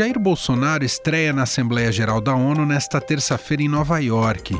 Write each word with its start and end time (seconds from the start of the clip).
Jair 0.00 0.18
Bolsonaro 0.18 0.82
estreia 0.82 1.30
na 1.30 1.42
Assembleia 1.42 1.92
Geral 1.92 2.22
da 2.22 2.34
ONU 2.34 2.64
nesta 2.64 3.02
terça-feira 3.02 3.64
em 3.64 3.68
Nova 3.68 3.98
York. 3.98 4.58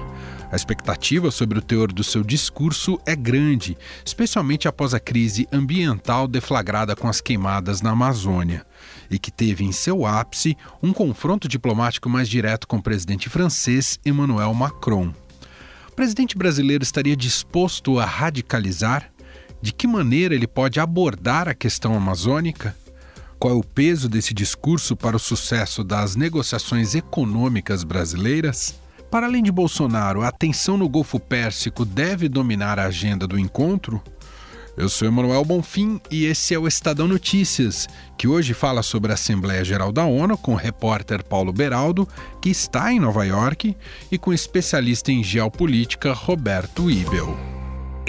A 0.52 0.54
expectativa 0.54 1.30
sobre 1.30 1.58
o 1.58 1.62
teor 1.62 1.90
do 1.90 2.04
seu 2.04 2.22
discurso 2.22 3.00
é 3.06 3.16
grande, 3.16 3.74
especialmente 4.04 4.68
após 4.68 4.92
a 4.92 5.00
crise 5.00 5.48
ambiental 5.50 6.28
deflagrada 6.28 6.94
com 6.94 7.08
as 7.08 7.22
queimadas 7.22 7.80
na 7.80 7.92
Amazônia, 7.92 8.66
e 9.10 9.18
que 9.18 9.30
teve 9.30 9.64
em 9.64 9.72
seu 9.72 10.04
ápice 10.04 10.58
um 10.82 10.92
confronto 10.92 11.48
diplomático 11.48 12.10
mais 12.10 12.28
direto 12.28 12.68
com 12.68 12.76
o 12.76 12.82
presidente 12.82 13.30
francês 13.30 13.98
Emmanuel 14.04 14.52
Macron. 14.52 15.10
O 15.88 15.92
presidente 15.92 16.36
brasileiro 16.36 16.84
estaria 16.84 17.16
disposto 17.16 17.98
a 17.98 18.04
radicalizar? 18.04 19.10
De 19.62 19.72
que 19.72 19.86
maneira 19.86 20.34
ele 20.34 20.46
pode 20.46 20.78
abordar 20.78 21.48
a 21.48 21.54
questão 21.54 21.94
amazônica? 21.94 22.76
Qual 23.40 23.54
é 23.54 23.56
o 23.56 23.64
peso 23.64 24.06
desse 24.06 24.34
discurso 24.34 24.94
para 24.94 25.16
o 25.16 25.18
sucesso 25.18 25.82
das 25.82 26.14
negociações 26.14 26.94
econômicas 26.94 27.82
brasileiras? 27.84 28.74
Para 29.10 29.26
além 29.26 29.42
de 29.42 29.50
Bolsonaro, 29.50 30.20
a 30.20 30.30
tensão 30.30 30.76
no 30.76 30.86
Golfo 30.86 31.18
Pérsico 31.18 31.86
deve 31.86 32.28
dominar 32.28 32.78
a 32.78 32.84
agenda 32.84 33.26
do 33.26 33.38
encontro? 33.38 34.02
Eu 34.76 34.90
sou 34.90 35.08
Emanuel 35.08 35.42
Bonfim 35.42 35.98
e 36.10 36.26
esse 36.26 36.52
é 36.52 36.58
o 36.58 36.68
Estadão 36.68 37.08
Notícias, 37.08 37.88
que 38.18 38.28
hoje 38.28 38.52
fala 38.52 38.82
sobre 38.82 39.10
a 39.10 39.14
Assembleia 39.14 39.64
Geral 39.64 39.90
da 39.90 40.04
ONU 40.04 40.36
com 40.36 40.52
o 40.52 40.56
repórter 40.56 41.24
Paulo 41.24 41.50
Beraldo, 41.50 42.06
que 42.42 42.50
está 42.50 42.92
em 42.92 43.00
Nova 43.00 43.24
York, 43.24 43.74
e 44.12 44.18
com 44.18 44.32
o 44.32 44.34
especialista 44.34 45.10
em 45.10 45.24
geopolítica 45.24 46.12
Roberto 46.12 46.90
Ibel. 46.90 47.59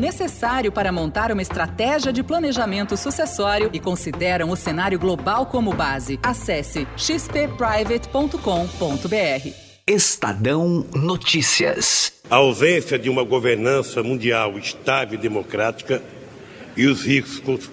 necessário 0.00 0.72
para 0.72 0.90
montar 0.90 1.30
uma 1.30 1.42
estratégia 1.42 2.12
de 2.12 2.24
planejamento 2.24 2.96
sucessório 2.96 3.70
e 3.72 3.78
consideram 3.78 4.50
o 4.50 4.56
cenário 4.56 4.98
global 4.98 5.46
como 5.46 5.72
base. 5.72 6.18
Acesse 6.22 6.88
xpprivate.com.br. 6.96 9.48
Estadão 9.86 10.84
Notícias. 10.94 12.14
A 12.30 12.36
ausência 12.36 12.98
de 12.98 13.10
uma 13.10 13.22
governança 13.22 14.02
mundial 14.02 14.58
estável 14.58 15.18
e 15.18 15.22
democrática 15.22 16.02
e 16.76 16.86
os 16.86 17.04
riscos 17.04 17.70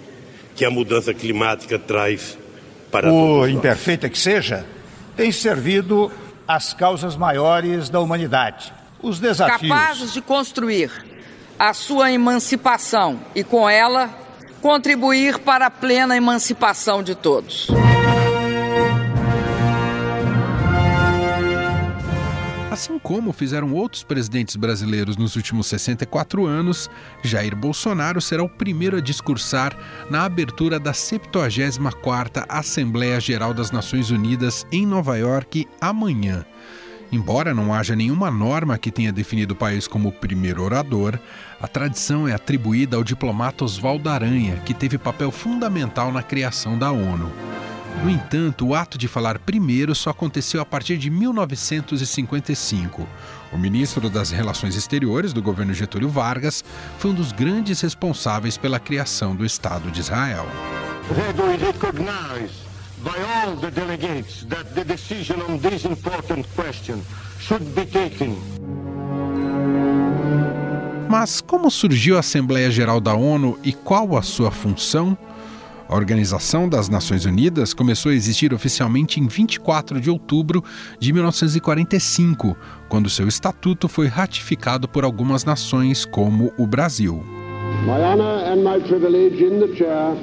que 0.56 0.66
a 0.66 0.72
mudança 0.72 1.14
climática 1.14 1.80
traz 1.80 2.38
para 2.92 3.10
Por 3.10 3.50
imperfeita 3.50 4.10
que 4.10 4.18
seja, 4.18 4.66
tem 5.16 5.32
servido 5.32 6.12
às 6.48 6.74
causas 6.74 7.16
maiores 7.16 7.90
da 7.90 8.00
humanidade. 8.00 8.74
Os 9.02 9.20
desafios 9.20 9.70
capazes 9.70 10.14
de 10.14 10.22
construir 10.22 10.90
a 11.60 11.74
sua 11.74 12.12
emancipação 12.12 13.20
e, 13.34 13.44
com 13.44 13.70
ela, 13.70 14.10
contribuir 14.62 15.40
para 15.40 15.68
a 15.68 15.72
plena 15.72 16.16
emancipação 16.16 17.02
de 17.02 17.16
todos. 17.16 17.68
Assim 22.78 23.00
como 23.00 23.34
fizeram 23.34 23.74
outros 23.74 24.04
presidentes 24.04 24.56
brasileiros 24.56 25.18
nos 25.18 25.36
últimos 25.36 25.66
64 25.66 26.46
anos, 26.46 26.88
Jair 27.24 27.56
Bolsonaro 27.56 28.22
será 28.22 28.44
o 28.44 28.50
primeiro 28.50 28.98
a 28.98 29.02
discursar 29.02 29.76
na 30.12 30.26
abertura 30.26 30.80
da 30.80 30.92
74ª 30.92 32.46
Assembleia 32.48 33.20
Geral 33.20 33.52
das 33.52 33.72
Nações 33.72 34.12
Unidas 34.12 34.64
em 34.72 34.86
Nova 34.86 35.18
York 35.18 35.68
amanhã. 35.82 36.46
Embora 37.12 37.54
não 37.54 37.74
haja 37.74 37.96
nenhuma 37.96 38.30
norma 38.30 38.78
que 38.78 38.92
tenha 38.92 39.14
definido 39.14 39.54
o 39.54 39.58
país 39.58 39.88
como 39.88 40.12
primeiro 40.12 40.62
orador, 40.62 41.18
a 41.62 41.68
tradição 41.68 42.28
é 42.28 42.34
atribuída 42.34 42.98
ao 42.98 43.04
diplomata 43.04 43.64
Oswaldo 43.64 44.10
Aranha, 44.10 44.62
que 44.66 44.74
teve 44.74 44.98
papel 44.98 45.32
fundamental 45.32 46.12
na 46.12 46.22
criação 46.22 46.78
da 46.78 46.92
ONU. 46.92 47.32
No 48.04 48.10
entanto, 48.10 48.68
o 48.68 48.76
ato 48.76 48.98
de 48.98 49.08
falar 49.08 49.40
primeiro 49.40 49.96
só 49.96 50.12
aconteceu 50.12 50.62
a 50.62 50.66
partir 50.66 50.98
de 50.98 51.10
1955. 51.10 53.08
O 53.52 53.58
ministro 53.58 54.10
das 54.10 54.30
Relações 54.30 54.76
Exteriores 54.76 55.34
do 55.34 55.42
governo 55.42 55.74
Getúlio 55.74 56.10
Vargas 56.10 56.64
foi 57.00 57.12
um 57.12 57.14
dos 57.14 57.32
grandes 57.32 57.82
responsáveis 57.82 58.58
pela 58.58 58.80
criação 58.80 59.36
do 59.36 59.46
Estado 59.46 59.90
de 59.90 60.02
Israel 60.02 60.46
by 63.04 63.12
all 63.12 63.56
the 63.56 63.70
delegates 63.70 64.44
that 64.46 64.74
the 64.74 64.84
decision 64.84 65.42
on 65.42 65.60
this 65.60 65.86
important 65.86 66.46
question 66.56 67.02
should 67.40 67.64
be 67.76 67.86
taken. 67.86 68.36
Mas 71.10 71.40
como 71.40 71.72
surgiu 71.72 72.18
a 72.18 72.20
Assembleia 72.20 72.70
Geral 72.70 73.00
da 73.00 73.14
ONU 73.14 73.58
e 73.64 73.72
qual 73.72 74.18
a 74.18 74.22
sua 74.22 74.52
função? 74.52 75.18
A 75.88 75.96
Organização 75.96 76.68
das 76.68 76.90
Nações 76.90 77.24
Unidas 77.24 77.74
começou 77.74 78.12
a 78.12 78.16
existir 78.16 78.54
oficialmente 78.54 79.22
em 79.22 79.28
24 79.28 80.02
de 80.02 80.10
outubro 80.10 80.62
de 81.00 81.14
1945, 81.14 82.58
quando 82.90 83.10
seu 83.10 83.26
estatuto 83.26 83.88
foi 83.88 84.08
ratificado 84.08 84.86
por 84.90 85.06
algumas 85.06 85.46
nações, 85.46 86.04
como 86.04 86.52
o 86.58 86.68
Brasil. 86.68 87.24
My 87.86 88.02
honor 88.02 88.44
and 88.44 88.64
my 88.64 88.82
privilege 88.86 89.42
in 89.42 89.60
the 89.60 89.74
chair 89.78 90.14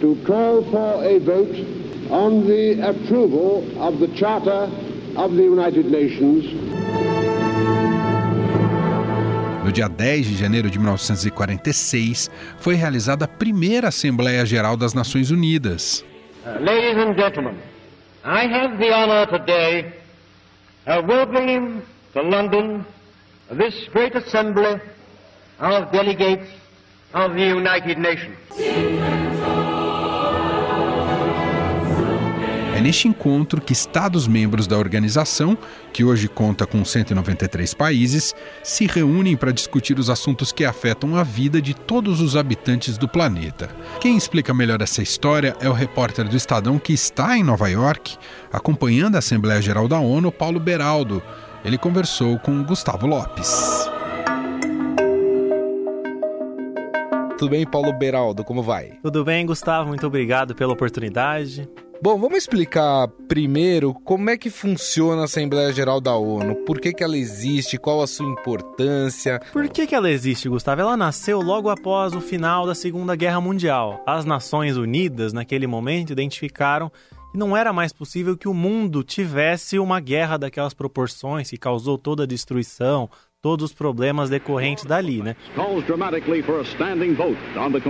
to 0.00 0.16
call 0.24 0.62
for 0.70 1.02
a 1.04 1.18
vote 1.18 1.89
on 2.10 2.46
the 2.46 2.80
approval 2.82 3.64
of 3.80 4.00
the 4.00 4.08
Charter 4.18 4.68
of 5.16 5.34
the 5.34 5.44
United 5.44 5.86
Nations. 5.86 6.44
No 9.64 9.70
dia 9.70 9.88
10 9.88 10.26
de 10.26 10.36
janeiro 10.36 10.68
de 10.68 10.78
1946, 10.78 12.28
foi 12.58 12.74
realizada 12.74 13.26
a 13.26 13.28
primeira 13.28 13.88
Assembleia 13.88 14.44
Geral 14.44 14.76
das 14.76 14.92
Nações 14.94 15.30
Unidas. 15.30 16.04
Uh, 16.44 16.58
ladies 16.60 16.96
and 16.96 17.14
gentlemen, 17.16 17.56
I 18.24 18.46
have 18.46 18.78
the 18.78 18.92
honor 18.92 19.26
today 19.26 19.92
of 20.86 21.06
welcoming 21.06 21.82
to 22.14 22.22
London 22.22 22.84
this 23.52 23.88
great 23.92 24.16
assembly 24.16 24.80
of 25.60 25.92
delegates 25.92 26.48
of 27.14 27.34
the 27.34 27.44
United 27.44 27.98
Nations. 27.98 29.69
É 32.80 32.82
neste 32.82 33.06
encontro 33.06 33.60
que 33.60 33.74
Estados-membros 33.74 34.66
da 34.66 34.78
organização, 34.78 35.54
que 35.92 36.02
hoje 36.02 36.28
conta 36.28 36.66
com 36.66 36.82
193 36.82 37.74
países, 37.74 38.34
se 38.62 38.86
reúnem 38.86 39.36
para 39.36 39.52
discutir 39.52 39.98
os 39.98 40.08
assuntos 40.08 40.50
que 40.50 40.64
afetam 40.64 41.14
a 41.14 41.22
vida 41.22 41.60
de 41.60 41.74
todos 41.74 42.22
os 42.22 42.36
habitantes 42.36 42.96
do 42.96 43.06
planeta. 43.06 43.68
Quem 44.00 44.16
explica 44.16 44.54
melhor 44.54 44.80
essa 44.80 45.02
história 45.02 45.54
é 45.60 45.68
o 45.68 45.74
repórter 45.74 46.26
do 46.26 46.34
Estadão 46.34 46.78
que 46.78 46.94
está 46.94 47.36
em 47.36 47.42
Nova 47.42 47.68
York, 47.68 48.16
acompanhando 48.50 49.16
a 49.16 49.18
Assembleia 49.18 49.60
Geral 49.60 49.86
da 49.86 50.00
ONU, 50.00 50.32
Paulo 50.32 50.58
Beraldo. 50.58 51.22
Ele 51.62 51.76
conversou 51.76 52.38
com 52.38 52.64
Gustavo 52.64 53.06
Lopes. 53.06 53.90
Tudo 57.36 57.50
bem, 57.50 57.66
Paulo 57.66 57.92
Beraldo? 57.92 58.42
Como 58.42 58.62
vai? 58.62 58.92
Tudo 59.02 59.22
bem, 59.22 59.44
Gustavo. 59.44 59.88
Muito 59.88 60.06
obrigado 60.06 60.54
pela 60.54 60.72
oportunidade. 60.72 61.68
Bom, 62.02 62.18
vamos 62.18 62.38
explicar 62.38 63.08
primeiro 63.28 63.92
como 63.92 64.30
é 64.30 64.38
que 64.38 64.48
funciona 64.48 65.20
a 65.20 65.24
Assembleia 65.26 65.70
Geral 65.70 66.00
da 66.00 66.14
ONU, 66.16 66.56
por 66.64 66.80
que, 66.80 66.94
que 66.94 67.04
ela 67.04 67.14
existe, 67.14 67.76
qual 67.76 68.00
a 68.00 68.06
sua 68.06 68.24
importância. 68.24 69.38
Por 69.52 69.68
que, 69.68 69.86
que 69.86 69.94
ela 69.94 70.10
existe, 70.10 70.48
Gustavo? 70.48 70.80
Ela 70.80 70.96
nasceu 70.96 71.42
logo 71.42 71.68
após 71.68 72.14
o 72.14 72.20
final 72.22 72.66
da 72.66 72.74
Segunda 72.74 73.14
Guerra 73.14 73.42
Mundial. 73.42 74.02
As 74.06 74.24
Nações 74.24 74.78
Unidas, 74.78 75.34
naquele 75.34 75.66
momento, 75.66 76.10
identificaram 76.10 76.90
que 77.30 77.36
não 77.36 77.54
era 77.54 77.70
mais 77.70 77.92
possível 77.92 78.34
que 78.34 78.48
o 78.48 78.54
mundo 78.54 79.04
tivesse 79.04 79.78
uma 79.78 80.00
guerra 80.00 80.38
daquelas 80.38 80.72
proporções 80.72 81.50
que 81.50 81.58
causou 81.58 81.98
toda 81.98 82.22
a 82.22 82.26
destruição, 82.26 83.10
todos 83.42 83.70
os 83.70 83.72
problemas 83.72 84.28
decorrentes 84.28 84.84
dali, 84.84 85.22
né? 85.22 85.34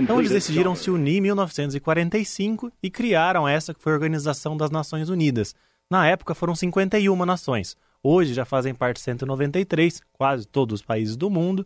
Então 0.03 0.19
eles 0.19 0.31
decidiram 0.31 0.75
se 0.75 0.89
unir 0.89 1.17
em 1.17 1.21
1945 1.21 2.71
e 2.81 2.89
criaram 2.89 3.47
essa 3.47 3.73
que 3.73 3.81
foi 3.81 3.91
a 3.91 3.95
Organização 3.95 4.55
das 4.55 4.71
Nações 4.71 5.09
Unidas. 5.09 5.53
Na 5.89 6.07
época 6.07 6.33
foram 6.33 6.55
51 6.55 7.25
nações. 7.25 7.75
Hoje 8.01 8.33
já 8.33 8.45
fazem 8.45 8.73
parte 8.73 8.99
193, 9.01 10.01
quase 10.13 10.47
todos 10.47 10.79
os 10.79 10.85
países 10.85 11.15
do 11.15 11.29
mundo. 11.29 11.65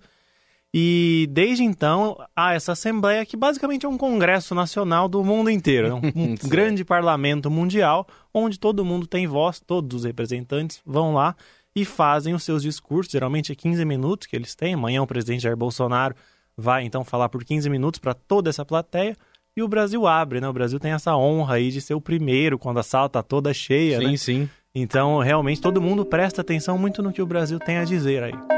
E 0.74 1.30
desde 1.32 1.64
então 1.64 2.18
há 2.36 2.54
essa 2.54 2.74
Assembleia 2.74 3.26
que 3.26 3.38
basicamente 3.38 3.86
é 3.86 3.90
um 3.90 3.98
congresso 3.98 4.54
nacional 4.54 5.08
do 5.08 5.24
mundo 5.24 5.50
inteiro, 5.50 5.88
né? 5.88 6.12
um, 6.14 6.32
um 6.32 6.50
grande 6.50 6.84
parlamento 6.84 7.50
mundial 7.50 8.06
onde 8.34 8.60
todo 8.60 8.84
mundo 8.84 9.08
tem 9.08 9.26
voz, 9.26 9.62
todos 9.62 10.00
os 10.00 10.06
representantes 10.06 10.82
vão 10.86 11.14
lá 11.14 11.34
e 11.76 11.84
fazem 11.84 12.34
os 12.34 12.44
seus 12.44 12.64
discursos, 12.64 13.12
geralmente 13.12 13.52
é 13.52 13.56
15 13.56 13.84
minutos 13.84 14.28
que 14.28 14.36
eles 14.36 14.56
têm. 14.56 14.76
Amanhã 14.76 15.02
o 15.02 15.08
presidente 15.08 15.44
Jair 15.44 15.58
Bolsonaro 15.58 16.16
vai 16.56 16.84
então 16.84 17.04
falar 17.04 17.28
por 17.28 17.44
15 17.44 17.70
minutos 17.70 18.00
para 18.00 18.14
toda 18.14 18.50
essa 18.50 18.64
plateia. 18.64 19.16
E 19.58 19.62
o 19.62 19.68
Brasil 19.68 20.08
abre, 20.08 20.40
né? 20.40 20.48
O 20.48 20.54
Brasil 20.54 20.80
tem 20.80 20.92
essa 20.92 21.16
honra 21.16 21.56
aí 21.56 21.72
de 21.72 21.82
ser 21.82 21.94
o 21.94 22.02
primeiro 22.02 22.58
quando 22.58 22.80
a 22.80 22.84
sala 22.84 23.08
está 23.08 23.22
toda 23.22 23.54
cheia, 23.54 24.00
sim, 24.00 24.06
né? 24.06 24.18
Sim, 24.18 24.50
Então, 24.74 25.20
realmente, 25.20 25.62
todo 25.62 25.82
mundo 25.82 26.06
presta 26.06 26.42
atenção 26.42 26.78
muito 26.78 27.02
no 27.02 27.14
que 27.14 27.22
o 27.22 27.26
Brasil 27.26 27.60
tem 27.60 27.78
a 27.78 27.86
dizer 27.86 28.24
aí. 28.24 28.55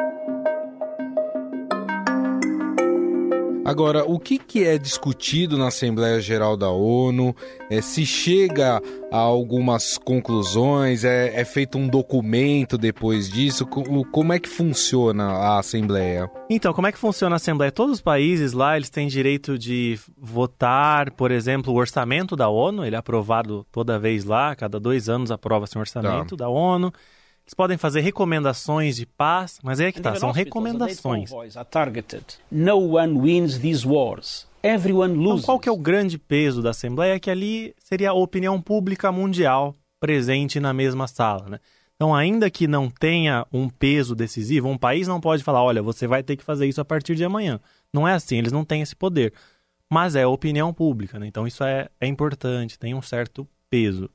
Agora, 3.67 4.05
o 4.05 4.17
que, 4.17 4.39
que 4.39 4.63
é 4.63 4.77
discutido 4.77 5.57
na 5.57 5.67
Assembleia 5.67 6.21
Geral 6.21 6.55
da 6.55 6.69
ONU? 6.69 7.35
É, 7.69 7.81
se 7.81 8.05
chega 8.05 8.81
a 9.11 9.17
algumas 9.17 9.97
conclusões? 9.97 11.03
É, 11.03 11.37
é, 11.37 11.43
feito 11.43 11.77
um 11.77 11.85
documento 11.85 12.77
depois 12.77 13.29
disso? 13.29 13.65
Como 13.65 14.31
é 14.31 14.39
que 14.39 14.47
funciona 14.47 15.25
a 15.33 15.59
Assembleia? 15.59 16.31
Então, 16.49 16.73
como 16.73 16.87
é 16.87 16.93
que 16.93 16.97
funciona 16.97 17.35
a 17.35 17.37
Assembleia? 17.37 17.69
Todos 17.69 17.95
os 17.95 18.01
países 18.01 18.53
lá, 18.53 18.77
eles 18.77 18.89
têm 18.89 19.09
direito 19.09 19.57
de 19.57 19.99
votar, 20.17 21.11
por 21.11 21.29
exemplo, 21.29 21.73
o 21.73 21.75
orçamento 21.75 22.37
da 22.37 22.47
ONU. 22.47 22.85
Ele 22.85 22.95
é 22.95 22.99
aprovado 22.99 23.67
toda 23.69 23.99
vez 23.99 24.23
lá, 24.23 24.55
cada 24.55 24.79
dois 24.79 25.09
anos 25.09 25.29
aprova-se 25.29 25.77
um 25.77 25.81
orçamento 25.81 26.37
tá. 26.37 26.45
da 26.45 26.49
ONU. 26.49 26.89
Eles 27.47 27.53
podem 27.53 27.77
fazer 27.77 28.01
recomendações 28.01 28.97
de 28.97 29.05
paz, 29.05 29.57
mas 29.63 29.79
é 29.79 29.89
que 29.89 30.01
tá, 30.01 30.13
são 30.15 30.31
recomendações. 30.31 31.31
No 32.51 32.97
one 32.97 33.17
wins 33.17 33.57
these 33.57 33.87
wars. 33.87 34.45
Everyone 34.61 35.13
loses. 35.13 35.43
Então, 35.43 35.45
qual 35.45 35.59
que 35.59 35.69
é 35.69 35.71
o 35.71 35.77
grande 35.77 36.17
peso 36.17 36.61
da 36.61 36.71
Assembleia? 36.71 37.13
É 37.13 37.19
que 37.19 37.31
ali 37.31 37.73
seria 37.79 38.09
a 38.09 38.13
opinião 38.13 38.61
pública 38.61 39.13
mundial 39.13 39.73
presente 39.97 40.59
na 40.59 40.73
mesma 40.73 41.07
sala, 41.07 41.47
né? 41.47 41.59
Então, 41.95 42.13
ainda 42.13 42.49
que 42.49 42.67
não 42.67 42.89
tenha 42.89 43.47
um 43.51 43.69
peso 43.69 44.13
decisivo, 44.13 44.67
um 44.67 44.77
país 44.77 45.07
não 45.07 45.21
pode 45.21 45.41
falar, 45.41 45.63
olha, 45.63 45.81
você 45.81 46.05
vai 46.05 46.21
ter 46.21 46.35
que 46.35 46.43
fazer 46.43 46.67
isso 46.67 46.81
a 46.81 46.85
partir 46.85 47.15
de 47.15 47.23
amanhã. 47.23 47.61
Não 47.93 48.05
é 48.05 48.13
assim, 48.13 48.37
eles 48.37 48.51
não 48.51 48.65
têm 48.65 48.81
esse 48.81 48.95
poder. 48.95 49.33
Mas 49.89 50.17
é 50.17 50.23
a 50.23 50.29
opinião 50.29 50.73
pública, 50.73 51.17
né? 51.17 51.25
Então 51.27 51.47
isso 51.47 51.63
é, 51.63 51.87
é 52.01 52.07
importante, 52.07 52.77
tem 52.77 52.93
um 52.93 53.01
certo 53.01 53.47
peso. 53.69 54.09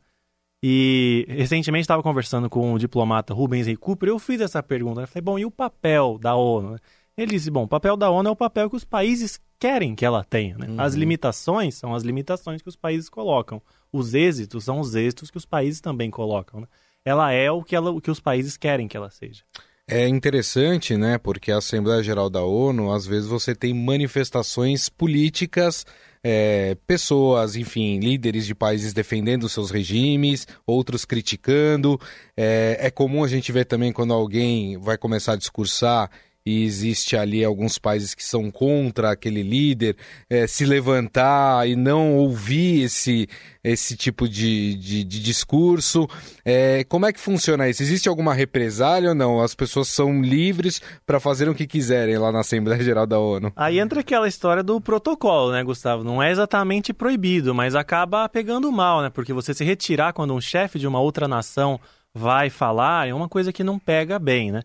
E 0.62 1.26
recentemente 1.28 1.82
estava 1.82 2.02
conversando 2.02 2.48
com 2.48 2.72
o 2.72 2.78
diplomata 2.78 3.34
Rubens 3.34 3.66
e 3.66 3.76
eu 4.02 4.18
fiz 4.18 4.40
essa 4.40 4.62
pergunta. 4.62 5.00
Eu 5.00 5.08
falei, 5.08 5.22
bom, 5.22 5.38
e 5.38 5.44
o 5.44 5.50
papel 5.50 6.18
da 6.18 6.36
ONU? 6.36 6.78
Ele 7.16 7.32
disse, 7.32 7.50
bom, 7.50 7.64
o 7.64 7.68
papel 7.68 7.96
da 7.96 8.08
ONU 8.08 8.28
é 8.28 8.32
o 8.32 8.36
papel 8.36 8.70
que 8.70 8.76
os 8.76 8.84
países 8.84 9.40
querem 9.58 9.94
que 9.94 10.04
ela 10.04 10.24
tenha. 10.24 10.56
Né? 10.56 10.68
Uhum. 10.68 10.80
As 10.80 10.94
limitações 10.94 11.74
são 11.74 11.94
as 11.94 12.04
limitações 12.04 12.62
que 12.62 12.68
os 12.68 12.76
países 12.76 13.08
colocam. 13.08 13.60
Os 13.92 14.14
êxitos 14.14 14.64
são 14.64 14.78
os 14.78 14.94
êxitos 14.94 15.30
que 15.30 15.36
os 15.36 15.44
países 15.44 15.80
também 15.80 16.10
colocam. 16.10 16.60
Né? 16.60 16.66
Ela 17.04 17.32
é 17.32 17.50
o 17.50 17.62
que, 17.62 17.74
ela, 17.74 17.90
o 17.90 18.00
que 18.00 18.10
os 18.10 18.20
países 18.20 18.56
querem 18.56 18.86
que 18.86 18.96
ela 18.96 19.10
seja. 19.10 19.42
É 19.88 20.08
interessante, 20.08 20.96
né? 20.96 21.18
Porque 21.18 21.50
a 21.50 21.58
Assembleia 21.58 22.02
Geral 22.02 22.30
da 22.30 22.42
ONU, 22.42 22.92
às 22.92 23.04
vezes 23.06 23.28
você 23.28 23.54
tem 23.54 23.74
manifestações 23.74 24.88
políticas 24.88 25.84
é, 26.24 26.76
pessoas, 26.86 27.56
enfim, 27.56 27.98
líderes 27.98 28.46
de 28.46 28.54
países 28.54 28.92
defendendo 28.92 29.48
seus 29.48 29.70
regimes, 29.70 30.46
outros 30.66 31.04
criticando. 31.04 32.00
É, 32.36 32.76
é 32.80 32.90
comum 32.90 33.24
a 33.24 33.28
gente 33.28 33.50
ver 33.50 33.64
também 33.64 33.92
quando 33.92 34.12
alguém 34.12 34.78
vai 34.78 34.96
começar 34.96 35.32
a 35.32 35.36
discursar 35.36 36.10
e 36.44 36.64
existe 36.64 37.16
ali 37.16 37.44
alguns 37.44 37.78
países 37.78 38.14
que 38.14 38.24
são 38.24 38.50
contra 38.50 39.12
aquele 39.12 39.42
líder, 39.42 39.96
é, 40.28 40.46
se 40.46 40.64
levantar 40.64 41.68
e 41.68 41.76
não 41.76 42.16
ouvir 42.16 42.82
esse, 42.82 43.28
esse 43.62 43.96
tipo 43.96 44.28
de, 44.28 44.74
de, 44.74 45.04
de 45.04 45.20
discurso. 45.20 46.08
É, 46.44 46.84
como 46.84 47.06
é 47.06 47.12
que 47.12 47.20
funciona 47.20 47.68
isso? 47.68 47.82
Existe 47.82 48.08
alguma 48.08 48.34
represália 48.34 49.10
ou 49.10 49.14
não? 49.14 49.40
As 49.40 49.54
pessoas 49.54 49.88
são 49.88 50.20
livres 50.20 50.80
para 51.06 51.20
fazer 51.20 51.48
o 51.48 51.54
que 51.54 51.66
quiserem 51.66 52.18
lá 52.18 52.32
na 52.32 52.40
Assembleia 52.40 52.82
Geral 52.82 53.06
da 53.06 53.18
ONU? 53.18 53.52
Aí 53.54 53.78
entra 53.78 54.00
aquela 54.00 54.26
história 54.26 54.62
do 54.62 54.80
protocolo, 54.80 55.52
né, 55.52 55.62
Gustavo? 55.62 56.02
Não 56.02 56.22
é 56.22 56.30
exatamente 56.30 56.92
proibido, 56.92 57.54
mas 57.54 57.74
acaba 57.74 58.28
pegando 58.28 58.70
mal, 58.72 59.00
né? 59.00 59.10
Porque 59.10 59.32
você 59.32 59.54
se 59.54 59.64
retirar 59.64 60.12
quando 60.12 60.34
um 60.34 60.40
chefe 60.40 60.78
de 60.78 60.86
uma 60.88 61.00
outra 61.00 61.28
nação 61.28 61.78
vai 62.14 62.50
falar 62.50 63.08
é 63.08 63.14
uma 63.14 63.28
coisa 63.28 63.52
que 63.52 63.64
não 63.64 63.78
pega 63.78 64.18
bem, 64.18 64.52
né? 64.52 64.62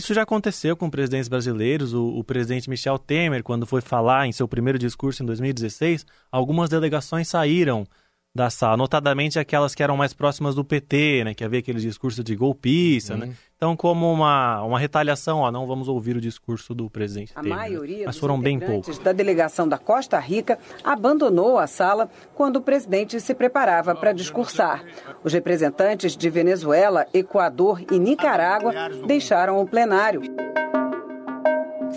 Isso 0.00 0.14
já 0.14 0.22
aconteceu 0.22 0.74
com 0.74 0.88
presidentes 0.88 1.28
brasileiros. 1.28 1.92
O, 1.92 2.06
o, 2.06 2.24
presidente 2.24 2.70
Michel 2.70 2.98
Temer, 2.98 3.42
quando 3.42 3.66
foi 3.66 3.82
falar 3.82 4.26
em 4.26 4.32
seu 4.32 4.48
primeiro 4.48 4.78
discurso 4.78 5.22
em 5.22 5.26
2016, 5.26 6.06
algumas 6.32 6.70
delegações 6.70 7.28
saíram 7.28 7.86
da 8.34 8.48
sala, 8.48 8.76
notadamente 8.76 9.38
aquelas 9.38 9.74
que 9.74 9.82
eram 9.82 9.96
mais 9.96 10.12
próximas 10.12 10.54
do 10.54 10.64
PT, 10.64 11.24
né, 11.24 11.34
que 11.34 11.42
havia 11.42 11.58
aquele 11.58 11.80
discurso 11.80 12.22
de 12.22 12.36
golpista, 12.36 13.16
né? 13.16 13.24
uhum. 13.24 13.30
né? 13.30 13.36
Então, 13.56 13.76
como 13.76 14.10
uma, 14.10 14.62
uma 14.62 14.78
retaliação, 14.78 15.40
ó, 15.40 15.52
não 15.52 15.66
vamos 15.66 15.86
ouvir 15.86 16.16
o 16.16 16.20
discurso 16.20 16.74
do 16.74 16.88
presidente 16.88 17.32
a 17.34 17.42
Temer. 17.42 17.58
maioria 17.58 18.06
Mas 18.06 18.16
foram 18.16 18.40
bem 18.40 18.58
poucos. 18.58 18.98
da 18.98 19.12
delegação 19.12 19.68
da 19.68 19.76
Costa 19.76 20.18
Rica 20.18 20.58
abandonou 20.82 21.58
a 21.58 21.66
sala 21.66 22.08
quando 22.34 22.56
o 22.56 22.62
presidente 22.62 23.20
se 23.20 23.34
preparava 23.34 23.94
para 23.94 24.12
discursar. 24.12 24.82
Os 25.22 25.34
representantes 25.34 26.16
de 26.16 26.30
Venezuela, 26.30 27.06
Equador 27.12 27.82
e 27.92 27.98
Nicarágua 27.98 28.72
deixaram 29.06 29.60
o 29.60 29.66
plenário 29.66 30.22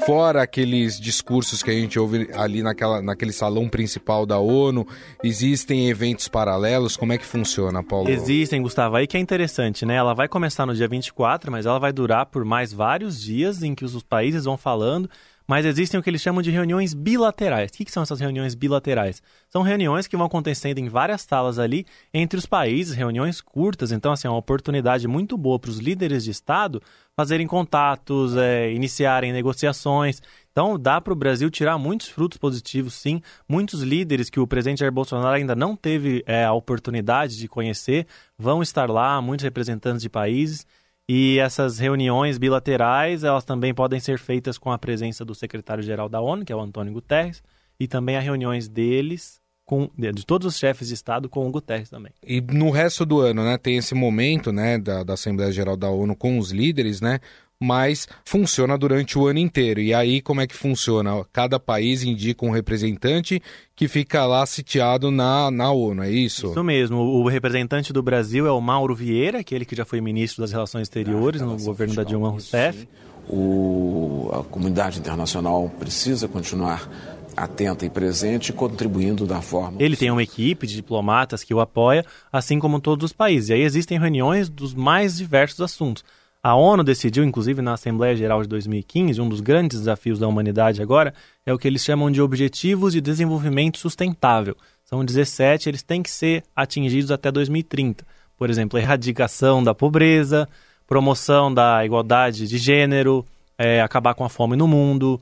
fora 0.06 0.42
aqueles 0.42 1.00
discursos 1.00 1.64
que 1.64 1.70
a 1.70 1.74
gente 1.74 1.98
ouve 2.00 2.30
ali 2.34 2.62
naquela, 2.62 3.02
naquele 3.02 3.32
salão 3.32 3.70
principal 3.70 4.26
da 4.26 4.40
ONU, 4.40 4.88
existem 5.24 5.90
eventos 5.90 6.28
paralelos? 6.28 6.98
Como 6.98 7.14
é 7.14 7.18
que 7.18 7.26
funciona, 7.26 7.84
Paulo? 7.84 8.10
Existem, 8.10 8.62
Gustavo. 8.62 8.96
Aí 8.96 9.08
que 9.08 9.18
é 9.18 9.20
interessante, 9.20 9.86
né? 9.86 9.96
Ela 9.96 10.14
vai 10.14 10.28
começar 10.28 10.66
no 10.66 10.76
dia 10.76 10.88
24, 10.88 11.52
mas 11.52 11.66
ela 11.66 11.80
vai 11.80 11.94
durar 11.94 12.26
por 12.26 12.44
mais 12.44 12.74
vários 12.74 13.22
dias 13.22 13.64
em 13.64 13.74
que 13.76 13.86
os 13.86 14.02
países 14.04 14.46
vão 14.46 14.58
falando 14.58 15.10
mas 15.48 15.66
existem 15.66 16.00
o 16.00 16.04
que 16.04 16.10
eles 16.10 16.22
chamam 16.22 16.42
de 16.42 16.52
reuniões 16.52 16.94
bilaterais. 16.94 17.72
O 17.72 17.74
que, 17.74 17.92
são 17.92 18.04
essas 18.04 18.20
reuniões 18.20 18.56
bilaterais? 18.56 19.22
São 19.50 19.62
reuniões 19.62 20.08
que 20.08 20.18
vão 20.18 20.26
acontecendo 20.26 20.80
em 20.80 20.88
várias 20.88 21.22
salas 21.22 21.60
ali 21.60 21.86
entre 22.14 22.38
os 22.38 22.46
países, 22.46 22.96
reuniões 22.96 23.42
curtas. 23.42 23.92
Então, 23.92 24.12
assim, 24.12 24.28
é 24.28 24.32
uma 24.32 24.40
oportunidade 24.40 25.08
muito 25.08 25.38
boa 25.38 25.60
para 25.60 25.70
os 25.70 25.80
líderes 25.80 26.24
de 26.24 26.32
Estado 26.32 26.82
fazerem 27.16 27.46
contatos, 27.46 28.36
é, 28.36 28.72
iniciarem 28.72 29.32
negociações. 29.32 30.22
Então, 30.52 30.80
dá 30.80 31.00
para 31.00 31.14
o 31.14 31.16
Brasil 31.16 31.50
tirar 31.50 31.78
muitos 31.78 32.08
frutos 32.08 32.38
positivos, 32.38 32.94
sim. 32.94 33.22
Muitos 33.48 33.82
líderes 33.82 34.30
que 34.30 34.40
o 34.40 34.48
presidente 34.48 34.80
Jair 34.80 34.92
Bolsonaro 34.92 35.36
ainda 35.36 35.56
não 35.56 35.76
teve 35.76 36.24
é, 36.26 36.46
a 36.46 36.54
oportunidade 36.54 37.38
de 37.38 37.48
conhecer 37.48 38.08
vão 38.38 38.62
estar 38.62 38.90
lá, 38.90 39.22
muitos 39.22 39.44
representantes 39.44 40.02
de 40.02 40.10
países. 40.10 40.66
E 41.08 41.38
essas 41.40 41.80
reuniões 41.80 42.38
bilaterais, 42.38 43.24
elas 43.24 43.44
também 43.44 43.74
podem 43.74 44.00
ser 44.00 44.18
feitas 44.18 44.58
com 44.58 44.72
a 44.72 44.78
presença 44.78 45.26
do 45.26 45.36
secretário-geral 45.36 46.08
da 46.08 46.22
ONU, 46.22 46.46
que 46.46 46.54
é 46.54 46.56
o 46.56 46.62
Antônio 46.62 46.94
Guterres, 46.94 47.44
e 47.80 47.88
também 47.88 48.16
as 48.16 48.24
reuniões 48.24 48.70
deles 48.70 49.42
com, 49.66 49.90
de 49.98 50.26
todos 50.26 50.48
os 50.48 50.58
chefes 50.58 50.88
de 50.90 50.94
Estado 50.94 51.30
com 51.30 51.48
o 51.48 51.52
Guterres 51.52 51.90
também. 51.90 52.12
E 52.26 52.42
no 52.42 52.70
resto 52.70 53.06
do 53.06 53.20
ano, 53.20 53.44
né, 53.44 53.58
tem 53.58 53.78
esse 53.78 53.94
momento, 53.96 54.52
né, 54.52 54.78
da, 54.78 55.04
da 55.04 55.14
Assembleia 55.14 55.52
Geral 55.52 55.76
da 55.76 55.90
ONU 55.90 56.16
com 56.16 56.38
os 56.38 56.52
líderes, 56.52 57.02
né, 57.02 57.20
mas 57.64 58.08
funciona 58.26 58.78
durante 58.78 59.18
o 59.18 59.26
ano 59.26 59.40
inteiro. 59.40 59.80
E 59.80 59.94
aí, 59.94 60.22
como 60.22 60.42
é 60.42 60.48
que 60.48 60.56
funciona? 60.56 61.24
Cada 61.32 61.58
país 61.58 62.04
indica 62.04 62.46
um 62.46 62.50
representante 62.50 63.42
que 63.74 63.88
fica 63.88 64.26
lá 64.26 64.46
sitiado 64.46 65.10
na, 65.10 65.50
na 65.50 65.72
ONU, 65.72 66.04
é 66.04 66.12
isso? 66.12 66.52
Isso 66.52 66.64
mesmo. 66.64 66.98
O 66.98 67.28
representante 67.28 67.94
do 67.94 68.04
Brasil 68.04 68.46
é 68.46 68.52
o 68.52 68.60
Mauro 68.60 68.94
Vieira, 68.94 69.40
aquele 69.40 69.64
que 69.64 69.76
já 69.76 69.86
foi 69.86 70.02
ministro 70.02 70.42
das 70.42 70.52
Relações 70.52 70.84
Exteriores 70.84 71.42
ah, 71.42 71.46
no 71.46 71.58
governo 71.58 71.96
da 71.96 72.04
Dilma 72.04 72.30
Rousseff. 72.30 72.88
O, 73.30 74.30
a 74.34 74.44
comunidade 74.44 75.00
internacional 75.00 75.72
precisa 75.80 76.28
continuar 76.28 76.90
atenta 77.36 77.86
e 77.86 77.90
presente, 77.90 78.52
contribuindo 78.52 79.26
da 79.26 79.42
forma. 79.42 79.78
Ele 79.80 79.96
tem 79.96 80.12
uma 80.12 80.22
equipe 80.22 80.68
de 80.68 80.76
diplomatas 80.76 81.44
que 81.44 81.54
o 81.54 81.62
apoia, 81.62 82.06
assim 82.32 82.60
como 82.60 82.82
todos 82.82 83.06
os 83.06 83.14
países. 83.14 83.50
E 83.50 83.54
aí 83.54 83.62
existem 83.62 83.98
reuniões 83.98 84.50
dos 84.50 84.74
mais 84.74 85.18
diversos 85.18 85.62
assuntos. 85.62 86.04
A 86.46 86.56
ONU 86.56 86.84
decidiu, 86.84 87.24
inclusive 87.24 87.62
na 87.62 87.72
Assembleia 87.72 88.14
Geral 88.18 88.42
de 88.42 88.50
2015, 88.50 89.22
um 89.22 89.30
dos 89.30 89.40
grandes 89.40 89.80
desafios 89.80 90.20
da 90.20 90.28
humanidade 90.28 90.82
agora 90.82 91.14
é 91.46 91.54
o 91.54 91.58
que 91.58 91.66
eles 91.66 91.82
chamam 91.82 92.12
de 92.12 92.22
Objetivos 92.22 92.92
de 92.92 93.00
Desenvolvimento 93.00 93.78
Sustentável. 93.78 94.54
São 94.84 95.06
17, 95.06 95.70
eles 95.70 95.82
têm 95.82 96.04
que 96.04 96.12
ser 96.12 96.44
atingidos 96.54 97.12
até 97.12 97.32
2030. 97.32 98.06
Por 98.38 98.50
exemplo, 98.50 98.78
erradicação 98.78 99.64
da 99.64 99.74
pobreza, 99.74 100.46
promoção 100.86 101.54
da 101.54 101.86
igualdade 101.86 102.46
de 102.46 102.58
gênero, 102.58 103.26
é, 103.58 103.80
acabar 103.80 104.14
com 104.14 104.26
a 104.26 104.30
fome 104.30 104.58
no 104.58 104.68
mundo. 104.68 105.22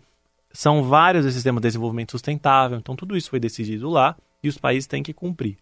São 0.52 0.82
vários 0.82 1.24
esses 1.24 1.44
temas 1.44 1.62
de 1.62 1.68
desenvolvimento 1.68 2.14
sustentável. 2.14 2.80
Então, 2.80 2.96
tudo 2.96 3.16
isso 3.16 3.30
foi 3.30 3.40
decidido 3.40 3.92
lá 3.92 4.16
e 4.42 4.50
os 4.50 4.58
países 4.58 4.88
têm 4.88 5.04
que 5.04 5.14
cumprir. 5.14 5.58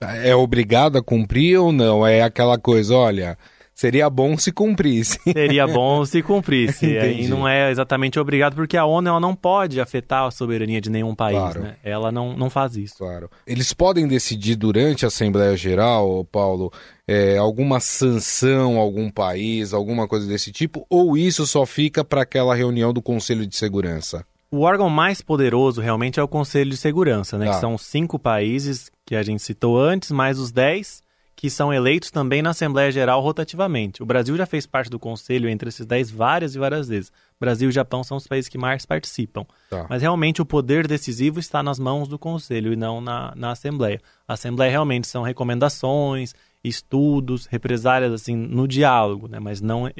É 0.00 0.34
obrigado 0.34 0.96
a 0.96 1.02
cumprir 1.02 1.58
ou 1.58 1.70
não? 1.70 2.06
É 2.06 2.22
aquela 2.22 2.58
coisa, 2.58 2.96
olha, 2.96 3.36
Seria 3.82 4.08
bom 4.08 4.38
se 4.38 4.52
cumprisse. 4.52 5.18
Seria 5.26 5.66
bom 5.66 6.04
se 6.04 6.22
cumprisse. 6.22 6.86
e 7.18 7.26
não 7.26 7.48
é 7.48 7.68
exatamente 7.68 8.16
obrigado, 8.16 8.54
porque 8.54 8.76
a 8.76 8.84
ONU 8.84 9.08
ela 9.08 9.18
não 9.18 9.34
pode 9.34 9.80
afetar 9.80 10.24
a 10.24 10.30
soberania 10.30 10.80
de 10.80 10.88
nenhum 10.88 11.16
país, 11.16 11.36
claro. 11.36 11.62
né? 11.62 11.76
Ela 11.82 12.12
não, 12.12 12.36
não 12.36 12.48
faz 12.48 12.76
isso. 12.76 12.98
Claro. 12.98 13.28
Eles 13.44 13.72
podem 13.72 14.06
decidir 14.06 14.54
durante 14.54 15.04
a 15.04 15.08
Assembleia 15.08 15.56
Geral, 15.56 16.24
Paulo, 16.30 16.72
é, 17.08 17.36
alguma 17.36 17.80
sanção 17.80 18.76
a 18.76 18.80
algum 18.80 19.10
país, 19.10 19.74
alguma 19.74 20.06
coisa 20.06 20.28
desse 20.28 20.52
tipo, 20.52 20.86
ou 20.88 21.16
isso 21.16 21.44
só 21.44 21.66
fica 21.66 22.04
para 22.04 22.22
aquela 22.22 22.54
reunião 22.54 22.92
do 22.92 23.02
Conselho 23.02 23.44
de 23.44 23.56
Segurança? 23.56 24.24
O 24.48 24.60
órgão 24.60 24.88
mais 24.88 25.20
poderoso 25.20 25.80
realmente 25.80 26.20
é 26.20 26.22
o 26.22 26.28
Conselho 26.28 26.70
de 26.70 26.76
Segurança, 26.76 27.36
né? 27.36 27.46
Tá. 27.46 27.54
Que 27.54 27.60
são 27.60 27.76
cinco 27.76 28.16
países 28.16 28.92
que 29.04 29.16
a 29.16 29.24
gente 29.24 29.42
citou 29.42 29.76
antes, 29.76 30.12
mais 30.12 30.38
os 30.38 30.52
dez 30.52 31.02
que 31.42 31.50
são 31.50 31.74
eleitos 31.74 32.08
também 32.12 32.40
na 32.40 32.50
Assembleia 32.50 32.92
Geral 32.92 33.20
rotativamente. 33.20 34.00
O 34.00 34.06
Brasil 34.06 34.36
já 34.36 34.46
fez 34.46 34.64
parte 34.64 34.88
do 34.88 34.96
Conselho 34.96 35.48
entre 35.48 35.70
esses 35.70 35.84
dez 35.84 36.08
várias 36.08 36.54
e 36.54 36.58
várias 36.60 36.86
vezes. 36.86 37.10
Brasil 37.40 37.68
e 37.68 37.72
Japão 37.72 38.04
são 38.04 38.16
os 38.16 38.28
países 38.28 38.48
que 38.48 38.56
mais 38.56 38.86
participam. 38.86 39.44
Tá. 39.68 39.84
Mas 39.90 40.02
realmente 40.02 40.40
o 40.40 40.46
poder 40.46 40.86
decisivo 40.86 41.40
está 41.40 41.60
nas 41.60 41.80
mãos 41.80 42.06
do 42.06 42.16
Conselho 42.16 42.72
e 42.72 42.76
não 42.76 43.00
na, 43.00 43.32
na 43.34 43.50
Assembleia. 43.50 44.00
A 44.28 44.34
Assembleia 44.34 44.70
realmente 44.70 45.08
são 45.08 45.24
recomendações, 45.24 46.32
estudos, 46.62 47.46
represálias 47.46 48.12
assim 48.12 48.36
no 48.36 48.68
diálogo, 48.68 49.26
né? 49.26 49.40
mas 49.40 49.60
não 49.60 49.90